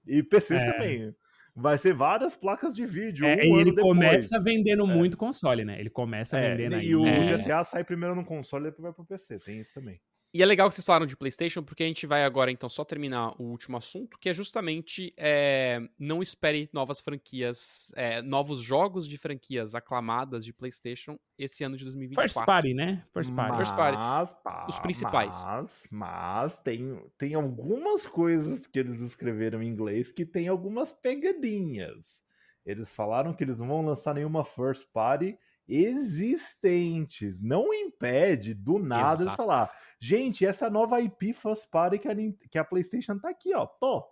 [0.07, 0.73] E PCs é.
[0.73, 1.15] também
[1.57, 3.27] vai ser várias placas de vídeo.
[3.27, 4.95] É, um e ele começa vendendo é.
[4.95, 5.81] muito console, né?
[5.81, 7.25] Ele começa é, vendendo E aí, o né?
[7.25, 9.39] GTA sai primeiro no console e depois vai pro PC.
[9.39, 9.99] Tem isso também.
[10.35, 12.85] E é legal que vocês falaram de PlayStation, porque a gente vai agora então só
[12.85, 19.09] terminar o último assunto, que é justamente é, não espere novas franquias, é, novos jogos
[19.09, 22.33] de franquias aclamadas de PlayStation esse ano de 2024.
[22.33, 23.05] First Party, né?
[23.13, 23.51] First Party.
[23.51, 24.69] Mas, First Party.
[24.69, 25.45] Os principais.
[25.45, 32.23] Mas, mas tem, tem algumas coisas que eles escreveram em inglês que tem algumas pegadinhas.
[32.65, 35.39] Eles falaram que eles não vão lançar nenhuma First Party
[35.69, 37.41] existentes.
[37.43, 39.69] Não impede do nada de falar,
[40.01, 42.15] gente, essa nova IP First Party que a,
[42.51, 43.67] que a PlayStation tá aqui, ó.
[43.67, 44.05] Tô.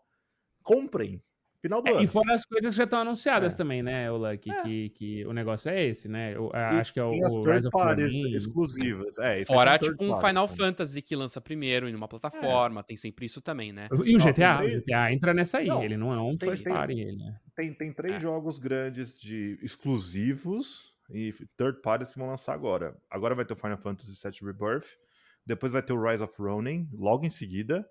[0.63, 1.23] Comprem.
[1.65, 2.03] Final do é, ano.
[2.03, 3.57] E fora as coisas que já estão anunciadas é.
[3.57, 4.63] também, né, o Lucky, é.
[4.63, 6.35] que, que o negócio é esse, né?
[6.37, 9.19] Eu, acho que é o, tem as third parties exclusivas.
[9.19, 10.55] É, fora, tipo, um Final né?
[10.55, 13.89] Fantasy que lança primeiro em uma plataforma, tem sempre isso também, né?
[14.05, 14.75] E o GTA, três...
[14.75, 17.41] o GTA entra nessa aí, não, ele não é um tem, first party, tem, né?
[17.57, 18.21] Tem, tem três é.
[18.21, 22.97] jogos grandes de exclusivos e third parties que vão lançar agora.
[23.11, 24.97] Agora vai ter o Final Fantasy VII Rebirth,
[25.45, 27.89] depois vai ter o Rise of Ronin, logo em seguida,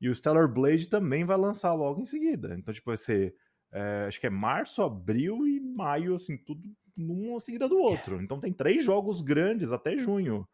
[0.00, 2.54] e o Stellar Blade também vai lançar logo em seguida.
[2.58, 3.34] Então, tipo, vai ser,
[3.72, 8.20] é, acho que é março, abril e maio, assim, tudo um em seguida do outro.
[8.20, 10.46] Então tem três jogos grandes até junho.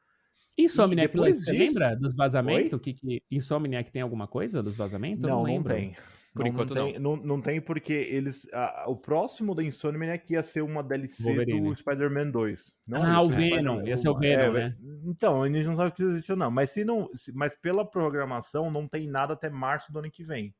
[0.57, 1.79] Insomniac, você disso...
[1.79, 2.81] lembra dos vazamentos?
[2.81, 5.23] Que, que Insomniac tem alguma coisa dos vazamentos?
[5.23, 5.97] Não, não, não tem.
[6.39, 7.17] Por não, enquanto não tem, não.
[7.17, 7.41] não.
[7.41, 8.47] tem porque eles.
[8.87, 11.69] o próximo da Insomniac ia ser uma DLC Wolverine.
[11.69, 12.77] do Spider-Man 2.
[12.87, 13.85] Não, ah, o Venom.
[13.85, 14.77] Ia ser o Venom, é, né?
[15.05, 16.51] Então, a gente não sabe se existe ou não.
[16.51, 20.23] Mas, se não se, mas pela programação, não tem nada até março do ano que
[20.23, 20.55] vem.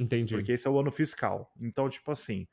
[0.00, 0.34] Entendi.
[0.34, 1.52] Porque esse é o ano fiscal.
[1.60, 2.46] Então, tipo assim.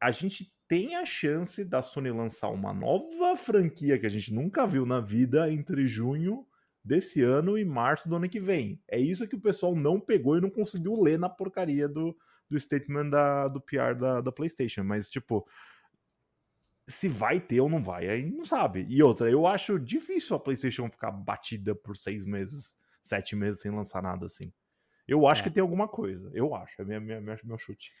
[0.00, 4.66] A gente tem a chance da Sony lançar uma nova franquia que a gente nunca
[4.66, 6.44] viu na vida entre junho
[6.84, 8.80] desse ano e março do ano que vem.
[8.88, 12.16] É isso que o pessoal não pegou e não conseguiu ler na porcaria do,
[12.48, 14.82] do statement da, do PR da, da PlayStation.
[14.82, 15.46] Mas, tipo,
[16.88, 18.86] se vai ter ou não vai, aí não sabe.
[18.88, 23.70] E outra, eu acho difícil a PlayStation ficar batida por seis meses, sete meses sem
[23.70, 24.52] lançar nada assim.
[25.06, 25.44] Eu acho é.
[25.44, 26.30] que tem alguma coisa.
[26.34, 27.92] Eu acho, é minha, minha, minha, meu chute.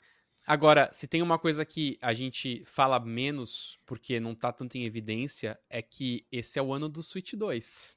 [0.44, 4.84] Agora, se tem uma coisa que a gente fala menos, porque não tá tanto em
[4.84, 7.96] evidência, é que esse é o ano do Switch 2.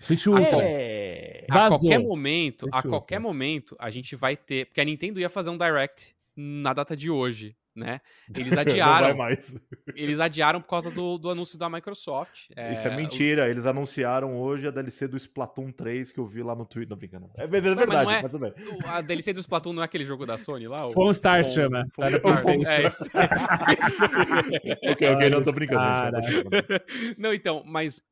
[0.00, 0.58] Switch Ultra.
[0.62, 1.46] É...
[1.50, 3.20] A qualquer momento, Switch a qualquer Ultra.
[3.20, 4.66] momento, a gente vai ter.
[4.66, 8.00] Porque a Nintendo ia fazer um Direct na data de hoje, né?
[8.34, 9.16] Eles adiaram.
[9.94, 12.46] eles adiaram por causa do, do anúncio da Microsoft.
[12.56, 13.48] É, Isso é mentira.
[13.48, 16.90] Eles anunciaram hoje a DLC do Splatoon 3 que eu vi lá no Twitter.
[16.90, 17.30] Não, brincando.
[17.36, 20.26] É verdade, não, mas, não é, mas A DLC do Splatoon não é aquele jogo
[20.26, 20.90] da Sony lá?
[20.90, 21.86] Foi um Star chama.
[21.96, 23.04] Tá é isso.
[24.90, 26.18] ok, ok, não tô brincando.
[27.18, 28.02] não, então, mas é,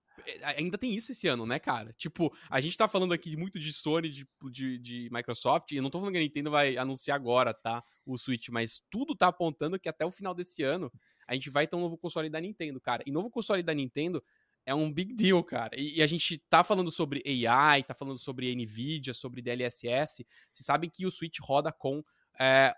[0.56, 1.92] ainda tem isso esse ano, né, cara?
[1.94, 5.82] Tipo, a gente tá falando aqui muito de Sony, de, de, de, Microsoft, e eu
[5.82, 7.82] não tô falando que a Nintendo vai anunciar agora, tá?
[8.04, 10.92] O Switch, mas tudo tá apontando que até o final desse ano
[11.26, 13.02] a gente vai ter um novo console da Nintendo, cara.
[13.06, 14.22] E novo console da Nintendo
[14.64, 15.70] é um big deal, cara.
[15.78, 20.26] E, e, a gente tá falando sobre AI, tá falando sobre NVIDIA, sobre DLSS.
[20.50, 22.02] Vocês sabem que o Switch roda com
[22.40, 22.74] é,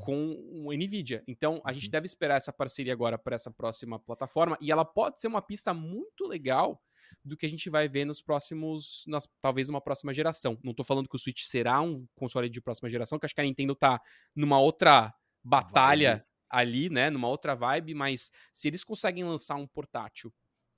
[0.00, 1.22] com o NVIDIA.
[1.26, 1.74] Então, a uhum.
[1.74, 5.42] gente deve esperar essa parceria agora para essa próxima plataforma e ela pode ser uma
[5.42, 6.82] pista muito legal
[7.24, 10.58] do que a gente vai ver nos próximos, nas, talvez uma próxima geração.
[10.62, 13.40] Não estou falando que o Switch será um console de próxima geração, que acho que
[13.40, 14.00] a Nintendo tá
[14.34, 16.24] numa outra batalha vibe.
[16.50, 20.32] ali, né, numa outra vibe, mas se eles conseguem lançar um portátil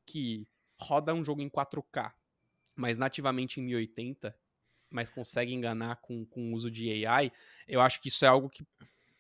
[0.07, 0.47] que
[0.81, 2.13] roda um jogo em 4K,
[2.77, 4.35] mas nativamente em 1080,
[4.91, 7.33] mas consegue enganar com, com o uso de AI,
[7.67, 8.65] eu acho que isso é algo que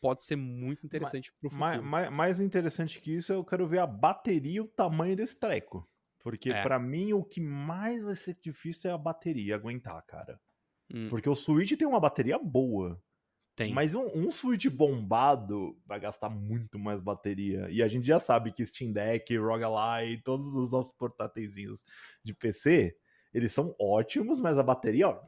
[0.00, 1.84] pode ser muito interessante para o futuro.
[1.84, 5.88] Mais, mais, interessante que isso, eu quero ver a bateria e o tamanho desse treco.
[6.22, 6.62] Porque é.
[6.62, 10.40] para mim o que mais vai ser difícil é a bateria aguentar, cara.
[10.92, 11.08] Hum.
[11.08, 13.00] Porque o Switch tem uma bateria boa.
[13.54, 13.72] Tem.
[13.72, 17.68] Mas um, um Switch bombado vai gastar muito mais bateria.
[17.70, 21.54] E a gente já sabe que Steam Deck, ROG Ally, todos os nossos portáteis
[22.24, 22.96] de PC
[23.32, 25.18] eles são ótimos, mas a bateria, ó.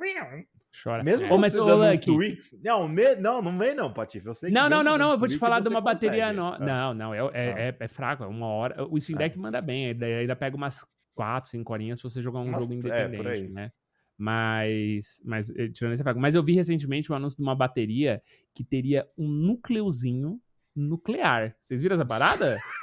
[0.83, 1.05] Chora.
[1.05, 1.29] Mesmo é.
[1.29, 2.59] você dando uns tweaks.
[2.65, 3.15] Não, me...
[3.17, 4.27] não, não vem não, Patife.
[4.27, 5.13] Eu sei não, não, não, não.
[5.13, 6.33] Eu vou te falar de uma bateria.
[6.33, 6.59] No...
[6.59, 7.15] Não, não.
[7.15, 8.25] É, é, é, é fraco.
[8.25, 8.87] É uma hora.
[8.89, 9.89] O Steam Deck manda bem.
[9.91, 10.85] Ainda pega umas
[11.15, 13.71] 4, 5 horinhas se você jogar um jogo independente, né?
[14.17, 16.21] Mas, mas, eh, tirando esse fraco.
[16.21, 18.23] Mas eu vi recentemente o um anúncio de uma bateria
[18.55, 20.41] que teria um núcleozinho
[20.75, 21.55] nuclear.
[21.65, 22.57] Vocês viram essa parada?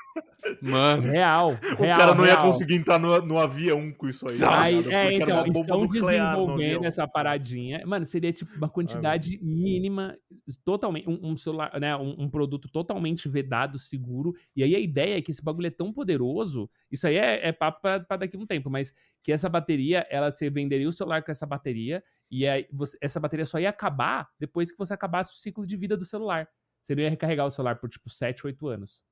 [0.61, 1.03] Mano.
[1.03, 1.49] Real.
[1.77, 2.43] O real, cara não ia real.
[2.45, 4.37] conseguir entrar no, no avião com isso aí.
[4.39, 4.93] tá Aí, ligado?
[4.93, 7.85] é, então, estão desenvolvendo essa paradinha.
[7.85, 10.17] Mano, seria tipo uma quantidade mínima,
[10.63, 14.33] totalmente, um, um celular, né, um, um produto totalmente vedado, seguro.
[14.55, 17.51] E aí a ideia é que esse bagulho é tão poderoso, isso aí é, é
[17.51, 20.91] papo pra, pra daqui a um tempo, mas que essa bateria, ela você venderia o
[20.91, 22.01] celular com essa bateria,
[22.31, 25.75] e aí você- essa bateria só ia acabar depois que você acabasse o ciclo de
[25.75, 26.47] vida do celular.
[26.81, 29.03] Você não ia recarregar o celular por tipo 7, 8 anos.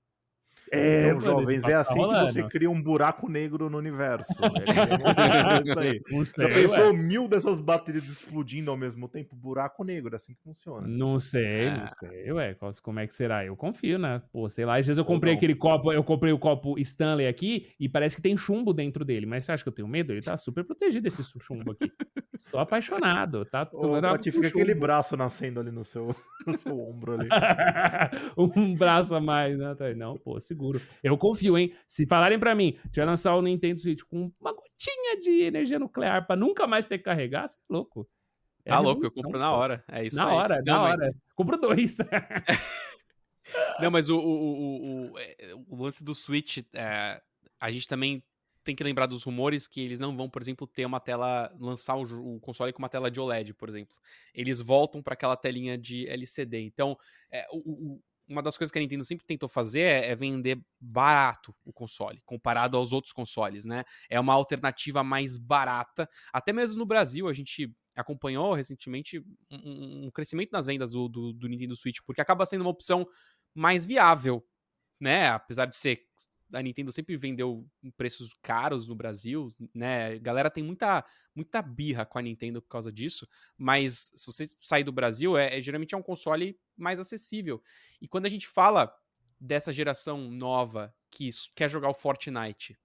[0.72, 4.34] Então, mano, jovens, é tá assim que você cria um buraco negro no universo.
[5.18, 6.02] É isso aí.
[6.12, 6.94] Não Já pensou ué.
[6.94, 9.36] mil dessas baterias explodindo ao mesmo tempo?
[9.36, 10.88] Buraco negro, é assim que funciona.
[10.88, 11.88] Não sei, não Ah.
[11.88, 12.56] sei, ué.
[12.82, 13.46] Como é que será?
[13.46, 14.22] Eu confio, né?
[14.32, 14.78] Pô, sei lá.
[14.78, 15.38] Às vezes eu comprei não.
[15.38, 19.26] aquele copo, eu comprei o copo Stanley aqui e parece que tem chumbo dentro dele.
[19.26, 20.12] Mas você acha que eu tenho medo?
[20.12, 21.92] Ele tá super protegido esse chumbo aqui.
[22.34, 23.68] Estou apaixonado, tá?
[23.74, 26.16] Ô, Pati, fica aquele braço nascendo ali no seu,
[26.46, 27.30] no seu ombro ali.
[28.38, 29.74] um braço a mais, né?
[29.76, 30.82] Tá, Não, pô, seguro.
[31.04, 31.74] Eu confio, hein?
[31.88, 36.26] Se falarem pra mim, já lançar o Nintendo Switch com uma gotinha de energia nuclear
[36.26, 38.10] pra nunca mais ter que carregar, você é louco.
[38.66, 39.84] É Tá louco, eu compro na hora.
[39.88, 40.36] É isso Na aí.
[40.36, 41.16] hora, Não, na mas- hora.
[41.36, 41.98] Compro dois.
[43.80, 45.38] Não, mas o, o, o, o, é,
[45.70, 47.22] o lance do Switch, é,
[47.60, 48.22] a gente também
[48.64, 51.96] tem que lembrar dos rumores que eles não vão, por exemplo, ter uma tela, lançar
[51.96, 53.96] o, o console com uma tela de OLED, por exemplo.
[54.34, 56.60] Eles voltam para aquela telinha de LCD.
[56.60, 56.98] Então,
[57.32, 61.56] é, o- uma das coisas que a Nintendo sempre tentou fazer é, é vender barato
[61.66, 63.84] o console, comparado aos outros consoles, né?
[64.10, 66.10] É uma alternativa mais barata.
[66.34, 69.20] Até mesmo no Brasil, a gente acompanhou recentemente
[69.52, 73.08] um, um- crescimento nas vendas do, do, do Nintendo Switch, porque acaba sendo uma opção
[73.56, 74.46] mais viável,
[75.00, 75.30] né?
[75.30, 76.02] Apesar de ser
[76.54, 80.14] a Nintendo sempre vendeu preços caros no Brasil, né?
[80.14, 83.28] A galera tem muita muita birra com a Nintendo por causa disso,
[83.58, 87.62] mas se você sair do Brasil, é, é- geralmente é um console mais acessível.
[88.02, 88.92] E quando a gente fala
[89.40, 92.78] dessa geração nova que quer jogar o Fortnite,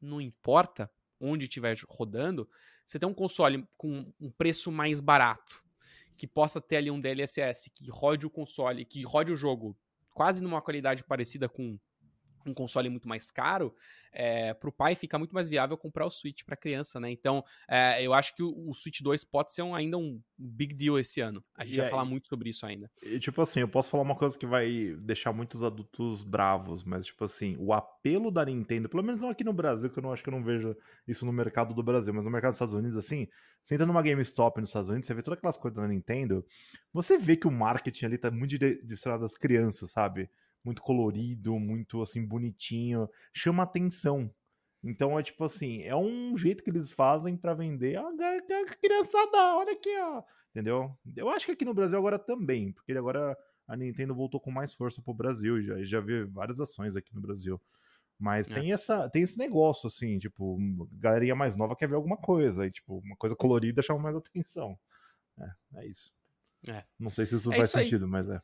[0.00, 0.90] não importa
[1.20, 2.48] onde estiver rodando,
[2.84, 5.62] você tem um console com um preço mais barato,
[6.16, 9.76] que possa ter ali um DLSS, que rode o console, que rode o jogo
[10.12, 11.78] quase numa qualidade parecida com
[12.46, 13.74] um console muito mais caro,
[14.12, 17.10] é, pro pai fica muito mais viável comprar o Switch pra criança, né?
[17.10, 20.74] Então, é, eu acho que o, o Switch 2 pode ser um- ainda um big
[20.74, 21.44] deal esse ano.
[21.54, 22.90] A gente E vai falar muito sobre isso ainda.
[23.02, 27.06] E, tipo assim, eu posso falar uma coisa que vai deixar muitos adultos bravos, mas,
[27.06, 30.12] tipo assim, o apelo da Nintendo, pelo menos não aqui no Brasil, que eu não
[30.12, 30.76] acho que eu não vejo
[31.06, 33.28] isso no mercado do Brasil, mas no mercado dos Estados Unidos, assim,
[33.62, 36.44] você entra numa GameStop nos Estados Unidos, você vê todas aquelas coisas da Nintendo,
[36.92, 40.30] você vê que o marketing ali tá muito dire- direcionado às crianças, sabe?
[40.64, 44.30] Muito colorido, muito, assim, bonitinho, chama atenção.
[44.82, 48.76] Então é tipo assim, é um jeito que eles fazem pra vender a, a, a
[48.80, 50.22] criançada, olha aqui, ó.
[50.50, 50.96] Entendeu?
[51.16, 53.36] Eu acho que aqui no Brasil agora também, porque agora
[53.68, 57.20] a Nintendo voltou com mais força pro Brasil, já, já vi várias ações aqui no
[57.20, 57.60] Brasil.
[58.18, 58.54] Mas É.
[58.54, 60.58] tem, essa, tem esse negócio, assim, tipo,
[60.92, 64.78] galerinha mais nova quer ver alguma coisa, e tipo, uma coisa colorida chama mais atenção.
[65.38, 66.12] É, é isso.
[66.68, 66.84] É.
[66.98, 68.40] Não sei se isso É faz isso sentido, mas é.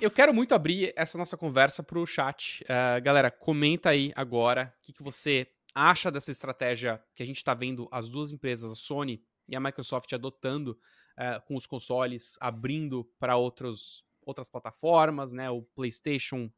[0.00, 2.64] Eu quero muito abrir essa nossa conversa pro chat.
[2.68, 7.42] Eh, galera, comenta aí agora o que, que você acha dessa estratégia que a gente
[7.42, 10.78] tá vendo as duas empresas, a Sony e a Microsoft, adotando
[11.16, 14.04] eh, com os consoles, abrindo para outras
[14.50, 15.50] plataformas, né?
[15.50, 16.50] O PlayStation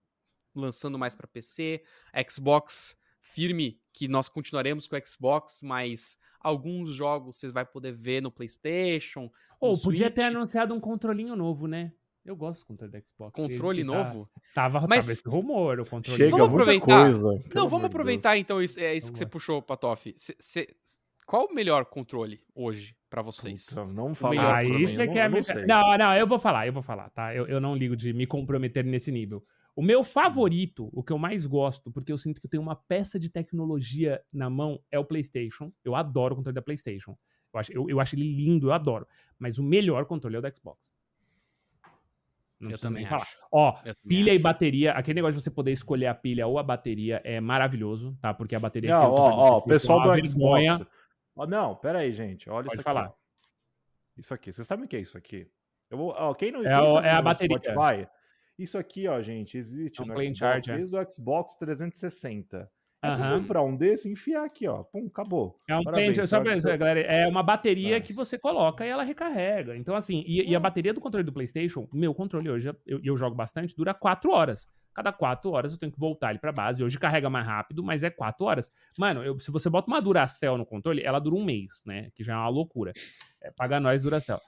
[0.54, 1.82] lançando mais para PC,
[2.28, 2.96] Xbox
[3.32, 8.30] firme que nós continuaremos com o Xbox, mas alguns jogos você vai poder ver no
[8.30, 9.30] PlayStation.
[9.60, 11.92] Ou no podia ter anunciado um controlinho novo, né?
[12.24, 13.32] Eu gosto do controle da Xbox.
[13.34, 14.30] Controle tá- novo.
[14.54, 16.16] Tava, Mas- tava esse rumor, o controle.
[16.18, 17.02] Chega Vamos muita aproveitar.
[17.10, 17.44] coisa.
[17.54, 20.12] Não, vamos aproveitar então isso, é isso Eu que você puxou, Patoff.
[20.16, 20.68] Cê- cê-
[21.26, 23.36] qual o melhor controle hoje pra Deus.
[23.36, 23.66] vocês?
[23.66, 24.52] Puta, não fala melhor
[24.82, 24.98] isso
[25.30, 25.66] mim, você eu não-.
[25.66, 27.34] Não, não, eu vou falar, eu vou falar, tá?
[27.34, 29.42] Eu, eu não ligo de me comprometer nesse nível.
[29.76, 32.76] O meu favorito, o que eu mais gosto, porque eu sinto que eu tenho uma
[32.76, 35.72] peça de tecnologia na mão, é o PlayStation.
[35.84, 37.16] Eu adoro o controle da PlayStation.
[37.52, 39.06] Eu acho, eu, eu acho ele lindo, eu adoro.
[39.38, 40.94] Mas o melhor controle é o da Xbox.
[42.58, 43.22] Não Eu também falar.
[43.22, 43.38] acho.
[43.50, 44.42] Ó, Eu pilha e acho.
[44.42, 48.34] bateria, aquele negócio de você poder escolher a pilha ou a bateria é maravilhoso, tá?
[48.34, 50.74] Porque a bateria Não, ó, ó, pessoal é uma do vergonha.
[50.76, 50.90] Xbox.
[51.36, 52.50] Ó, não, pera aí, gente.
[52.50, 52.84] Olha Pode isso aqui.
[52.84, 53.14] falar.
[54.18, 54.52] Isso aqui.
[54.52, 55.48] Vocês sabem o que é isso aqui?
[55.88, 57.56] Eu vou, ó, quem não É quem o- é a bateria.
[57.56, 58.06] Spotify,
[58.62, 60.76] isso aqui, ó, gente, existe É um no play Xbox charger.
[60.76, 62.68] desde o Xbox 360.
[63.02, 63.40] É só Aham.
[63.40, 64.82] comprar um desse enfiar aqui, ó.
[64.82, 65.58] Pum, acabou.
[65.66, 68.00] É um Parabéns, pente, só pra Isso- galera, é uma bateria É.
[68.00, 69.74] que você coloca e ela recarrega.
[69.74, 73.16] Então, assim, e, e a bateria do controle do PlayStation, meu controle hoje, eu, eu
[73.16, 74.68] jogo bastante, dura 4 horas.
[74.94, 76.84] Cada 4 horas eu tenho que voltar ele pra base.
[76.84, 78.70] Hoje carrega mais rápido, mas é 4 horas.
[78.98, 82.10] Mano, eu- se você bota uma Duracell no controle, ela dura um mês, né?
[82.14, 82.92] Que já é uma loucura.
[83.40, 84.38] É, paga nós Duracell.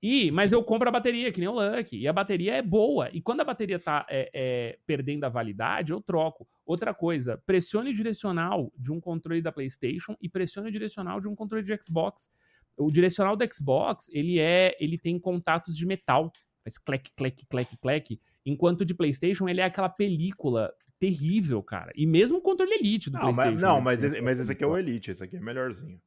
[0.00, 1.98] E, mas eu compro a bateria, que nem o Lucky.
[1.98, 3.10] E a bateria é boa.
[3.12, 6.46] E quando a bateria tá é, é, perdendo a validade, eu troco.
[6.64, 11.28] Outra coisa, pressione o direcional de um controle da PlayStation e pressione o direcional de
[11.28, 12.30] um controle de Xbox.
[12.76, 16.30] O direcional do Xbox, ele é, ele tem contatos de metal.
[16.62, 18.20] Faz clec, clec, clec, clec.
[18.46, 21.90] Enquanto o de PlayStation, ele é aquela película terrível, cara.
[21.96, 23.52] E mesmo o controle Elite do Não, PlayStation.
[23.52, 23.80] mas, não, né?
[23.82, 26.00] mas, esse, mas esse aqui é o Elite, esse aqui é melhorzinho.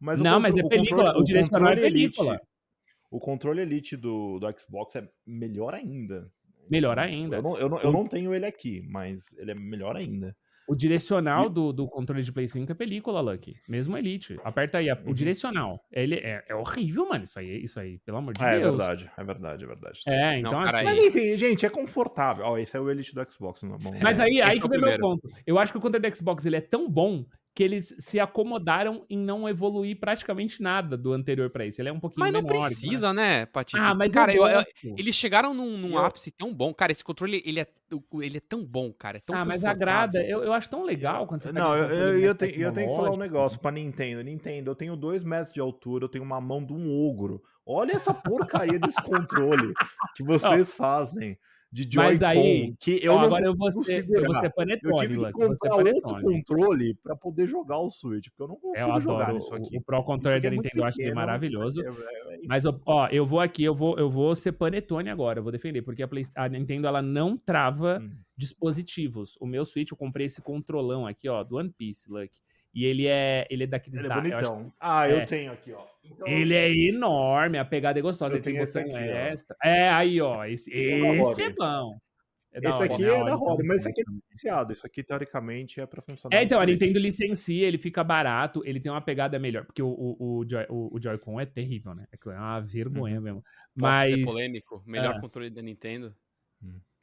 [0.00, 2.30] Mas o Não, mas é película, controle- o direcional é controle película.
[2.32, 2.46] Elite,
[3.10, 6.30] o controle Elite do, do Xbox é melhor ainda.
[6.70, 7.36] Melhor Tipo, ainda.
[7.36, 10.36] Eu não, eu, não, eu não tenho ele aqui, mas ele é melhor ainda.
[10.68, 13.54] O direcional do, do controle de Play 5 é película, Lucky.
[13.68, 14.36] Mesmo Elite.
[14.42, 15.14] Aperta aí a- o Uhum.
[15.14, 15.80] direcional.
[15.92, 17.22] Ele é, é horrível, mano.
[17.22, 18.76] Isso aí, isso aí, pelo amor de Ah, é Deus.
[18.76, 20.00] verdade, é verdade, é verdade.
[20.08, 20.84] É, Não, então cara, assim.
[20.84, 22.44] Mas enfim, gente, é confortável.
[22.44, 23.62] Ó, esse é o Elite do Xbox.
[23.62, 25.28] Não, bom, Mas aí, esse aí é que o vem meu ponto.
[25.46, 27.24] Eu acho que o controle do Xbox ele é tão bom
[27.56, 31.80] que eles se acomodaram em não evoluir praticamente nada do anterior pra esse.
[31.80, 32.58] Ele é um pouquinho Mas não menor.
[32.66, 33.80] precisa, né, Patife?
[33.82, 34.62] Ah, mas cara, eu, eu-
[34.98, 36.74] eles chegaram num, num Eu- ápice tão bom.
[36.74, 37.66] Cara, esse controle, ele é,
[38.22, 39.16] ele é tão bom, cara.
[39.16, 40.22] É tão Ah, mas agrada.
[40.22, 42.90] Eu, eu acho tão legal quando você tá Não, com eu, eu, tenho, eu tenho
[42.90, 44.22] que falar um negócio pra Nintendo.
[44.22, 47.42] Nintendo, eu tenho dois metros de altura, eu tenho uma mão de um ogro.
[47.64, 49.72] Olha essa porcaria desse controle
[50.14, 50.22] que
[50.62, 51.38] vocês fazem
[51.72, 54.16] de Mas Joy-Con, aí, que eu Ó, não agora eu vou consigo ser, eu vou
[54.20, 54.40] segurar.
[54.40, 55.24] ser Eu panetone, tive que.
[55.42, 56.22] Eu vou ser comprar outro panetone.
[56.44, 59.56] controle pra poder jogar o Switch, porque eu não consigo Eu jogar adoro nisso o,
[59.56, 59.76] aqui.
[59.76, 61.80] o Pro Isso Controller aqui da é Nintendo, eu acho ele pequeno, maravilhoso.
[61.80, 65.10] isso aqui é- é- Mas, ó, eu vou aqui, eu vou, eu vou ser panetone
[65.10, 68.10] agora, eu vou defender, porque a, Play- a Nintendo, ela não trava Hum.
[68.36, 69.36] dispositivos.
[69.40, 72.38] O meu Switch, eu comprei esse controlão aqui, ó, do One Piece, Lucky.
[72.76, 74.72] E ele é, ele é daqueles Ele é da- eu acho bonitão.
[74.78, 75.24] Ah, eu é.
[75.24, 75.82] tenho aqui, ó.
[76.04, 78.34] Então, Ele é enorme, a pegada é gostosa.
[78.34, 79.16] Eu Ele tem tenho esse botão aqui, ó.
[79.16, 79.56] extra.
[79.64, 80.44] É, aí, ó.
[80.44, 81.42] Esse, é esse Rory.
[81.42, 81.98] é bom.
[82.52, 84.72] É Esse hora, aqui da é hora, da Rory, mas esse aqui é licenciado.
[84.72, 86.64] Isso aqui, teoricamente, é pra funcionar É, então, a.
[86.66, 90.66] Nintendo licencia, ele fica barato, ele tem uma pegada melhor, porque o, o, o, Joy,
[90.68, 92.06] o, o Joy-Con é terrível, né?
[92.12, 93.40] É uma vergonha mesmo.
[93.42, 94.14] Posso Mas.
[94.14, 94.82] ser polêmico?
[94.86, 95.20] Melhor Ah.
[95.20, 96.14] controle da Nintendo?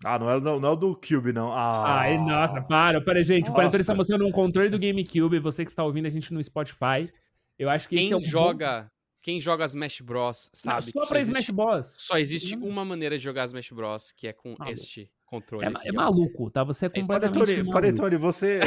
[0.03, 1.51] Ah, não é, não, não é o do Cube, não.
[1.51, 3.45] Ah, Ai, nossa, para, para, gente.
[3.45, 3.55] O Nossa.
[3.55, 5.39] Panetone está mostrando um controle do GameCube.
[5.39, 7.09] Você que está ouvindo a gente no Spotify.
[7.57, 8.91] Eu acho que esse Quem é o joga,
[9.23, 11.93] quem joga Smash Bros Não, sabe só que pra só Smash existe, Bros.
[11.97, 12.67] só existe Não.
[12.67, 14.69] uma maneira de jogar Smash Bros, que é com Maluco.
[14.69, 16.63] este controle É, aqui, é maluco, tá?
[16.63, 17.01] Você é isso.
[17.07, 17.73] completamente Panetone, maluco.
[17.73, 18.59] Panetone, você,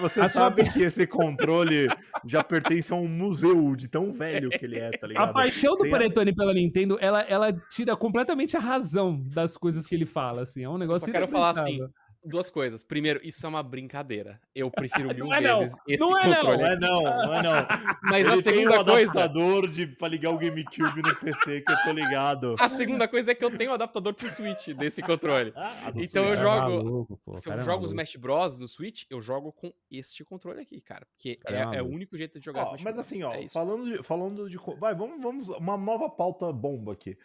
[0.00, 1.86] você A sua- sabe que esse controle
[2.24, 5.32] já pertence a um museu de tão velho que ele é, tá A ligado?
[5.34, 9.94] paixão do Tem a- pela Nintendo, ela, ela tira completamente a razão das coisas que
[9.94, 10.62] ele fala, assim.
[10.64, 11.80] É um negócio só quero falar assim.
[12.24, 12.82] Duas coisas.
[12.82, 14.40] Primeiro, isso é uma brincadeira.
[14.54, 16.34] Eu prefiro mil Não é não, vezes esse não é não.
[16.34, 16.58] controle.
[16.62, 17.66] Não é não, não é não.
[18.02, 18.42] Mas ele a tem um
[18.72, 19.10] segunda coisa.
[19.12, 22.56] adaptador de, pra ligar o GameCube no PC, que eu tô ligado.
[22.58, 25.52] A segunda coisa é que eu tenho o adaptador pro Switch desse controle.
[25.56, 26.40] Ah, Então eu Switch.
[26.42, 27.86] Jogo- é maluco, pô, Se eu é jogo maluco.
[27.86, 31.06] Smash Bros no Switch, eu jogo com este controle aqui, cara.
[31.06, 33.06] Porque é, o único jeito de jogar Ó, Smash mas Bros.
[33.06, 34.58] assim, ó, É falando de, falando de.
[34.78, 35.48] Vai, vamos, vamos.
[35.50, 37.16] Uma nova pauta bomba aqui.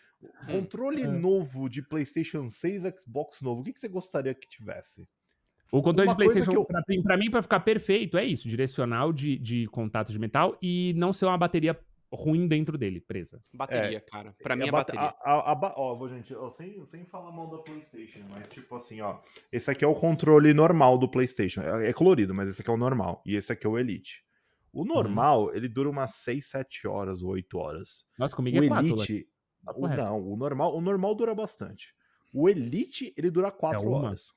[0.49, 1.07] Controle É.
[1.07, 3.61] novo de PlayStation 6, Xbox novo.
[3.61, 5.07] O que, que você gostaria que tivesse?
[5.71, 6.65] O controle Uma de PlayStation, eu-
[7.03, 11.11] pra, mim- pra ficar perfeito, é isso: direcional de, de contato de metal e não
[11.11, 11.79] ser uma bateria
[12.11, 13.41] ruim dentro dele, presa.
[13.51, 14.35] Bateria, cara.
[14.43, 15.15] Pra mim é bate- bateria.
[15.23, 18.75] A, a- a ó, vou, gente, ó, sem, sem falar mal da PlayStation, mas tipo
[18.75, 19.17] assim, ó.
[19.51, 21.61] Esse aqui é o controle normal do PlayStation.
[21.61, 23.23] É, é colorido, mas esse aqui é o normal.
[23.25, 24.23] E esse aqui é o Elite.
[24.71, 28.05] O normal, ele dura umas 6, 7 horas, 8 horas.
[28.17, 28.67] Nossa, comigo O é.
[28.67, 29.27] Elite.
[29.65, 31.93] Tá o- não, o normal, o normal dura bastante.
[32.33, 33.97] O Elite, ele dura 4 uma.
[34.07, 34.31] horas.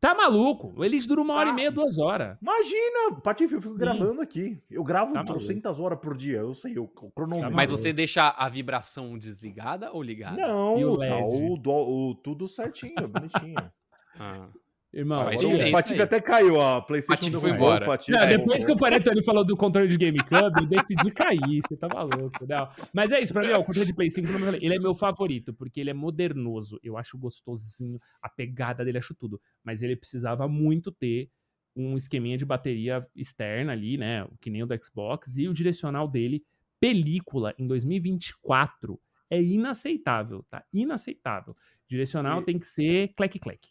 [0.00, 0.72] Tá maluco?
[0.76, 1.52] O Elite dura uma hora Ah.
[1.52, 2.38] e meia, duas horas.
[2.40, 3.78] Imagina, Patife, eu fico Sim.
[3.80, 4.62] gravando aqui.
[4.70, 7.50] Eu gravo Tá 300 horas por dia, eu sei, o cronômetro.
[7.52, 7.76] Mas maluco.
[7.82, 10.36] você deixa a vibração desligada ou ligada?
[10.36, 13.54] Não, E o tá o, do- o- tudo certinho, bonitinho.
[14.20, 14.48] Ah.
[14.90, 17.84] Irmão, é- o Patife até caiu, a PlayStation Patife foi embora.
[17.84, 21.60] Patife Não, depois que o Panetone falou do controle de GameCube, eu decidi cair.
[21.68, 22.46] Você tá maluco.
[22.48, 22.68] Não.
[22.92, 24.74] Mas é isso, pra mim, ó, o controle de Play 5, como eu falei, ele
[24.74, 26.80] é meu favorito, porque ele é modernoso.
[26.82, 29.38] Eu acho gostosinho, a pegada dele, acho tudo.
[29.62, 31.28] Mas ele precisava muito ter
[31.76, 34.26] um esqueminha de bateria externa ali, né?
[34.40, 35.36] Que nem o do Xbox.
[35.36, 36.42] E o direcional dele,
[36.80, 38.98] película, em 2024,
[39.30, 40.64] é inaceitável, tá?
[40.72, 41.54] Inaceitável.
[41.86, 43.68] Direcional E- tem que ser clec-clec.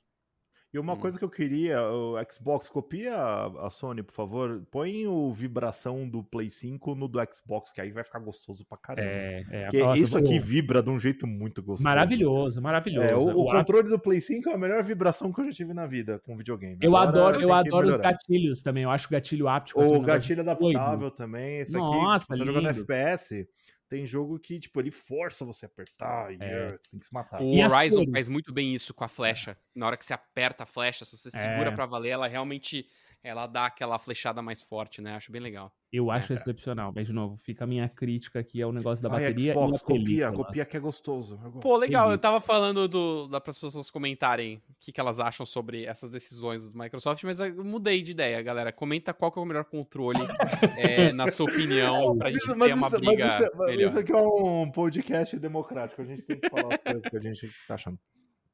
[0.78, 0.98] E uma Hum.
[0.98, 4.62] coisa que eu queria, o Xbox, copia a Sony, por favor.
[4.70, 8.78] Põe o vibração do Play 5 no do Xbox, que aí vai ficar gostoso pra
[8.78, 9.10] caramba.
[9.10, 11.84] É, é, Porque nossa, isso aqui vibra de um jeito muito gostoso.
[11.84, 13.12] Maravilhoso, maravilhoso.
[13.12, 15.52] É, o, o O controle do Play 5 é a melhor vibração que eu já
[15.52, 16.78] tive na vida com videogame.
[16.80, 18.84] Eu Agora adoro, eu adoro os gatilhos também.
[18.84, 19.82] Eu acho o gatilho áptico.
[19.84, 20.78] O gatilho doido.
[20.78, 21.58] adaptável também.
[21.58, 22.68] Esse aqui, Nossa, você jogando.
[22.70, 23.48] FPS,
[23.90, 26.48] tem jogo que, tipo, ele força você a apertar e É.
[26.48, 27.44] é, você tem que se matar.
[27.46, 29.58] O E Horizon faz muito bem isso com a flecha.
[29.76, 31.72] Na hora que você aperta a flecha, se você segura É.
[31.72, 32.90] pra valer, ela realmente
[33.24, 35.16] ela dá aquela flechada mais forte, né?
[35.16, 35.72] Acho bem legal.
[35.92, 36.40] Eu É, acho cara.
[36.40, 39.72] excepcional, mas de novo, fica a minha crítica aqui ao negócio da Vai, bateria Xbox,
[39.72, 40.46] e a copia, película.
[40.46, 41.38] copia que é gostoso.
[41.62, 42.12] Pô, legal.
[42.12, 46.12] Eu tava falando do, para as pessoas comentarem o que, que elas acham sobre essas
[46.12, 48.72] decisões da Microsoft, mas eu mudei de ideia, galera.
[48.74, 50.20] Comenta qual que é o melhor controle,
[50.78, 53.88] é, na sua opinião, pra gente Isso- ter uma isso- briga isso, é- mas melhor.
[53.90, 56.02] isso aqui é um podcast democrático.
[56.02, 57.98] A gente tem que falar as coisas que a gente tá achando.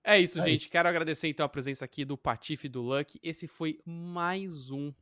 [0.03, 0.67] É isso, É gente.
[0.67, 3.17] Quero agradecer então a presença aqui do Patife e do Luck.
[3.23, 4.93] Esse foi mais um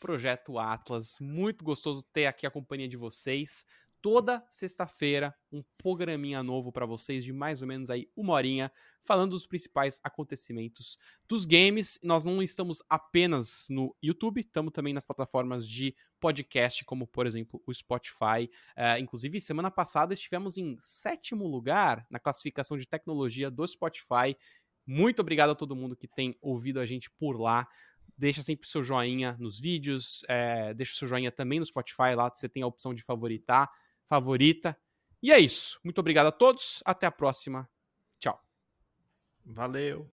[0.00, 1.18] Projeto Atlas.
[1.20, 3.66] Muito gostoso ter aqui a companhia de vocês.
[4.00, 8.70] Toda sexta-feira, um programinha novo pra vocês de mais ou menos aí uma horinha,
[9.00, 10.96] falando dos principais acontecimentos
[11.28, 11.98] dos games.
[12.04, 17.60] Nós não estamos apenas no YouTube, estamos também nas plataformas de podcast, como por exemplo
[17.66, 18.48] o Spotify.
[18.76, 24.36] É, inclusive, semana passada estivemos em sétimo lugar na classificação de tecnologia do Spotify.
[24.86, 27.66] Muito obrigado a todo mundo que tem ouvido a gente por lá.
[28.16, 32.48] Deixa sempre seu joinha nos vídeos, é, deixa seu joinha também no Spotify, lá você
[32.48, 33.70] tem a opção de favoritar,
[34.08, 34.76] favorita.
[35.22, 35.80] E é isso.
[35.82, 36.82] Muito obrigado a todos.
[36.84, 37.68] Até a próxima.
[38.18, 38.40] Tchau.
[39.44, 40.06] Valeu.